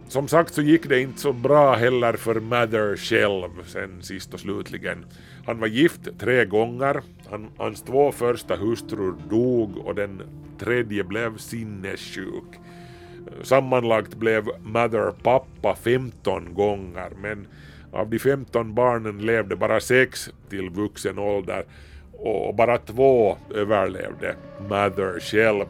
som 0.07 0.27
sagt 0.27 0.53
så 0.53 0.61
gick 0.61 0.89
det 0.89 1.01
inte 1.01 1.21
så 1.21 1.33
bra 1.33 1.75
heller 1.75 2.13
för 2.13 2.39
Mather 2.39 2.95
själv 2.95 3.49
sen 3.65 4.01
sist 4.01 4.33
och 4.33 4.39
slutligen. 4.39 5.05
Han 5.45 5.59
var 5.59 5.67
gift 5.67 6.19
tre 6.19 6.45
gånger, 6.45 7.01
han, 7.29 7.49
hans 7.57 7.81
två 7.81 8.11
första 8.11 8.55
hustrur 8.55 9.15
dog 9.29 9.77
och 9.77 9.95
den 9.95 10.21
tredje 10.59 11.03
blev 11.03 11.37
sinnessjuk. 11.37 12.59
Sammanlagt 13.41 14.15
blev 14.15 14.49
Mather 14.63 15.11
pappa 15.23 15.75
15 15.75 16.53
gånger 16.53 17.09
men 17.21 17.47
av 17.91 18.09
de 18.09 18.19
15 18.19 18.73
barnen 18.73 19.25
levde 19.25 19.55
bara 19.55 19.79
sex 19.79 20.29
till 20.49 20.69
vuxen 20.69 21.19
ålder 21.19 21.65
och 22.11 22.55
bara 22.55 22.77
två 22.77 23.37
överlevde 23.55 24.35
Mather 24.69 25.19
själv. 25.19 25.65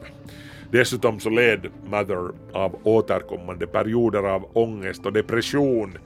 Dessutom 0.72 1.20
så 1.20 1.30
led 1.30 1.68
Mather 1.89 2.32
av 2.54 2.80
återkommande 2.84 3.68
perioder 3.68 4.24
av 4.24 4.50
ångest 4.54 5.06
och 5.06 5.13
depression 5.13 5.98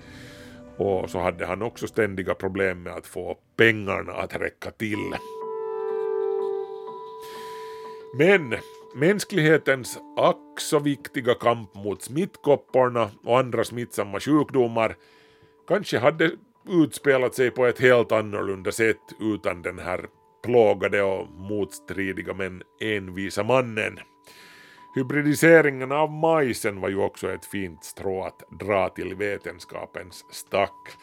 och 0.77 1.09
så 1.09 1.19
hade 1.19 1.45
han 1.45 1.61
också 1.61 1.87
ständiga 1.87 2.33
problem 2.33 2.83
med 2.83 2.93
att 2.93 3.07
få 3.07 3.37
pengarna 3.55 4.13
att 4.13 4.35
räcka 4.35 4.71
till. 4.71 5.15
Men 8.17 8.55
mänsklighetens 8.95 9.99
ack 10.17 10.59
så 10.59 10.79
viktiga 10.79 11.33
kamp 11.33 11.75
mot 11.75 12.01
smittkopporna 12.01 13.09
och 13.23 13.39
andra 13.39 13.63
smittsamma 13.63 14.19
sjukdomar 14.19 14.95
kanske 15.67 15.99
hade 15.99 16.31
utspelat 16.69 17.35
sig 17.35 17.51
på 17.51 17.65
ett 17.65 17.79
helt 17.79 18.11
annorlunda 18.11 18.71
sätt 18.71 19.01
utan 19.19 19.61
den 19.61 19.79
här 19.79 20.05
plågade 20.43 21.03
och 21.03 21.27
motstridiga 21.29 22.33
men 22.33 22.63
envisa 22.81 23.43
mannen. 23.43 23.99
Hybridiseringen 24.95 25.91
av 25.91 26.11
majsen 26.11 26.81
var 26.81 26.89
ju 26.89 26.97
också 26.97 27.31
ett 27.31 27.45
fint 27.45 27.83
strå 27.83 28.23
att 28.23 28.59
dra 28.59 28.89
till 28.89 29.15
vetenskapens 29.15 30.25
stack. 30.31 30.97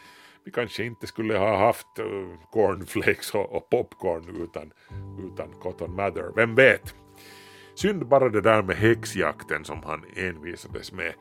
Vi 0.45 0.51
kanske 0.51 0.83
inte 0.83 1.07
skulle 1.07 1.37
ha 1.37 1.57
haft 1.57 1.99
eh, 1.99 2.49
cornflakes 2.51 3.35
och, 3.35 3.55
och 3.55 3.69
popcorn 3.69 4.43
utan, 4.43 4.71
utan 5.27 5.51
Cotton 5.61 5.95
Mather, 5.95 6.31
vem 6.35 6.55
vet? 6.55 6.95
Synd 7.75 8.07
bara 8.07 8.29
det 8.29 8.41
där 8.41 8.63
med 8.63 8.75
häxjakten 8.75 9.65
som 9.65 9.83
han 9.83 10.03
envisades 10.15 10.91
med. 10.91 11.13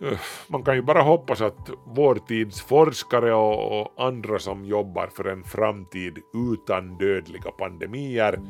Öh, 0.00 0.18
man 0.48 0.62
kan 0.62 0.74
ju 0.74 0.82
bara 0.82 1.02
hoppas 1.02 1.40
att 1.40 1.70
vår 1.84 2.14
tids 2.14 2.62
forskare 2.62 3.34
och 3.34 3.94
andra 3.96 4.38
som 4.38 4.64
jobbar 4.64 5.06
för 5.06 5.24
en 5.24 5.44
framtid 5.44 6.18
utan 6.52 6.98
dödliga 6.98 7.50
pandemier 7.50 8.40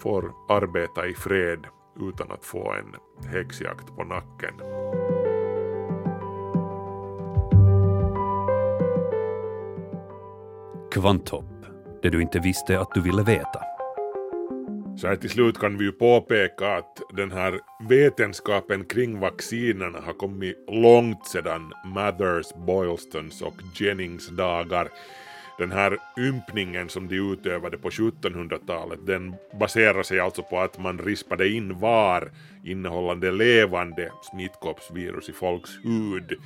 får 0.00 0.32
arbeta 0.48 1.06
i 1.06 1.14
fred 1.14 1.66
utan 2.00 2.30
att 2.32 2.44
få 2.44 2.72
en 2.72 2.96
häxjakt 3.30 3.96
på 3.96 4.04
nacken. 4.04 4.54
Kvanthopp, 10.92 11.66
det 12.02 12.10
du 12.10 12.22
inte 12.22 12.38
visste 12.38 12.80
att 12.80 12.90
du 12.94 13.00
ville 13.00 13.22
veta. 13.22 13.69
Så 14.96 15.06
här 15.06 15.16
till 15.16 15.30
slut 15.30 15.58
kan 15.58 15.78
vi 15.78 15.84
ju 15.84 15.92
påpeka 15.92 16.76
att 16.76 17.00
den 17.12 17.30
här 17.30 17.60
vetenskapen 17.88 18.84
kring 18.84 19.20
vaccinerna 19.20 20.00
har 20.00 20.12
kommit 20.12 20.56
långt 20.68 21.26
sedan 21.26 21.72
Mathers, 21.84 22.46
Boylstons 22.66 23.42
och 23.42 23.54
Jennings 23.80 24.28
dagar. 24.28 24.88
Den 25.58 25.72
här 25.72 25.98
ympningen 26.18 26.88
som 26.88 27.08
de 27.08 27.16
utövade 27.16 27.78
på 27.78 27.90
1700-talet 27.90 29.06
den 29.06 29.34
baserar 29.60 30.02
sig 30.02 30.20
alltså 30.20 30.42
på 30.42 30.60
att 30.60 30.78
man 30.78 30.98
rispade 30.98 31.48
in 31.48 31.78
var 31.78 32.30
innehållande 32.64 33.30
levande 33.30 34.12
smittkoppsvirus 34.30 35.28
i 35.28 35.32
folks 35.32 35.70
hud. 35.84 36.38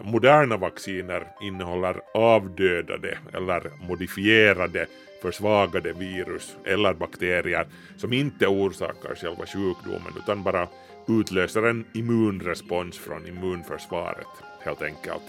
Moderna 0.00 0.56
vacciner 0.56 1.26
innehåller 1.42 2.00
avdödade 2.14 3.18
eller 3.32 3.70
modifierade 3.88 4.86
försvagade 5.24 5.92
virus 5.92 6.56
eller 6.64 6.94
bakterier 6.94 7.66
som 7.96 8.12
inte 8.12 8.46
orsakar 8.46 9.14
själva 9.14 9.46
sjukdomen 9.46 10.12
utan 10.22 10.42
bara 10.42 10.68
utlöser 11.08 11.62
en 11.62 11.84
immunrespons 11.92 12.98
från 12.98 13.26
immunförsvaret 13.26 14.26
helt 14.60 14.82
enkelt. 14.82 15.22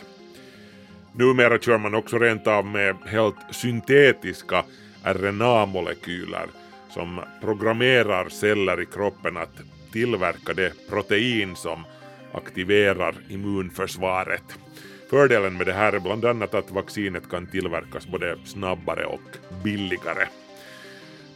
Numera 1.11 1.59
kör 1.59 1.77
man 1.77 1.95
också 1.95 2.17
rent 2.17 2.47
av 2.47 2.65
med 2.65 2.95
helt 3.05 3.35
syntetiska 3.51 4.63
RNA-molekyler 5.03 6.47
som 6.89 7.21
programmerar 7.41 8.29
celler 8.29 8.81
i 8.81 8.85
kroppen 8.85 9.37
att 9.37 9.61
tillverka 9.91 10.53
det 10.53 10.73
protein 10.89 11.55
som 11.55 11.83
aktiverar 12.33 13.15
immunförsvaret. 13.29 14.64
Fördelen 15.09 15.57
med 15.57 15.67
det 15.67 15.73
här 15.73 15.93
är 15.93 15.99
bland 15.99 16.25
annat 16.25 16.53
att 16.53 16.71
vaccinet 16.71 17.29
kan 17.29 17.47
tillverkas 17.47 18.07
både 18.07 18.37
snabbare 18.45 19.05
och 19.05 19.37
billigare. 19.63 20.27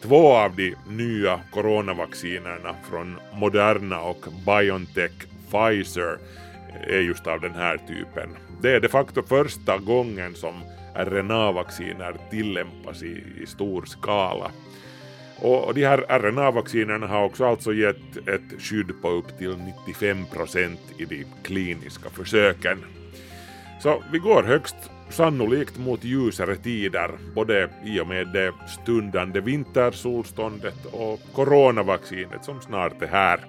Två 0.01 0.34
av 0.34 0.55
de 0.55 0.75
nya 0.88 1.39
coronavaccinerna 1.51 2.75
från 2.89 3.19
Moderna 3.34 4.01
och 4.01 4.25
BioNTech 4.45 5.12
Pfizer 5.51 6.17
är 6.88 6.99
just 6.99 7.27
av 7.27 7.41
den 7.41 7.53
här 7.53 7.77
typen. 7.77 8.29
Det 8.62 8.71
är 8.71 8.79
de 8.79 8.88
facto 8.88 9.23
första 9.23 9.77
gången 9.77 10.36
som 10.36 10.53
RNA-vacciner 10.95 12.15
tillämpas 12.29 13.03
i, 13.03 13.23
i 13.41 13.45
stor 13.45 13.86
skala. 13.86 14.51
Och, 15.41 15.73
de 15.73 15.86
här 15.86 16.05
RNA-vaccinerna 16.10 17.08
har 17.08 17.23
också 17.23 17.45
alltså 17.45 17.73
gett 17.73 18.27
ett 18.27 18.62
skydd 18.62 19.01
på 19.01 19.10
upp 19.10 19.38
till 19.38 19.58
95 19.88 20.25
procent 20.25 20.79
i 20.97 21.05
de 21.05 21.25
kliniska 21.43 22.10
försöken. 22.10 22.77
Så 23.79 24.03
vi 24.11 24.19
går 24.19 24.43
högst 24.43 24.75
sannolikt 25.09 25.77
mot 25.77 26.03
ljusare 26.03 26.55
tider, 26.55 27.11
både 27.35 27.69
i 27.85 27.99
och 27.99 28.07
med 28.07 28.27
det 28.27 28.53
stundande 28.67 29.41
vintersolståndet 29.41 30.85
och 30.85 31.19
coronavaccinet 31.33 32.45
som 32.45 32.61
snart 32.61 33.01
är 33.01 33.07
här. 33.07 33.39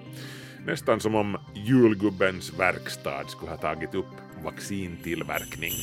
Nästan 0.65 0.99
som 0.99 1.15
om 1.15 1.37
julgubbens 1.53 2.59
verkstad 2.59 3.27
skulle 3.27 3.51
ha 3.51 3.57
tagit 3.57 3.95
upp 3.95 4.05
vaccintillverkning. 4.43 5.73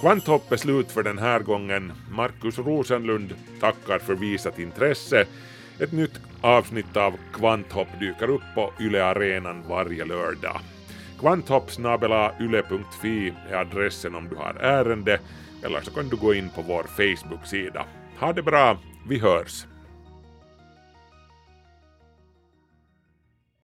Kvanthopp 0.00 0.52
är 0.52 0.56
slut 0.56 0.90
för 0.90 1.02
den 1.02 1.18
här 1.18 1.40
gången. 1.40 1.92
Markus 2.10 2.58
Rosenlund 2.58 3.34
tackar 3.60 3.98
för 3.98 4.14
visat 4.14 4.58
intresse. 4.58 5.26
Ett 5.80 5.92
nytt 5.92 6.20
avsnitt 6.40 6.96
av 6.96 7.14
Kvanthopp 7.32 7.88
dyker 8.00 8.30
upp 8.30 8.42
på 8.54 8.72
Yle 8.80 9.04
Arenan 9.04 9.62
varje 9.68 10.04
lördag. 10.04 10.60
Kvanthopp.yle.fi 11.18 13.34
är 13.50 13.54
adressen 13.54 14.14
om 14.14 14.28
du 14.28 14.36
har 14.36 14.54
ärende 14.54 15.20
eller 15.64 15.80
så 15.80 15.90
kan 15.90 16.08
du 16.08 16.16
gå 16.16 16.34
in 16.34 16.50
på 16.50 16.62
vår 16.62 16.82
Facebook-sida. 16.82 17.84
Ha 18.18 18.32
det 18.32 18.42
bra, 18.42 18.78
vi 19.08 19.18
hörs! 19.18 19.64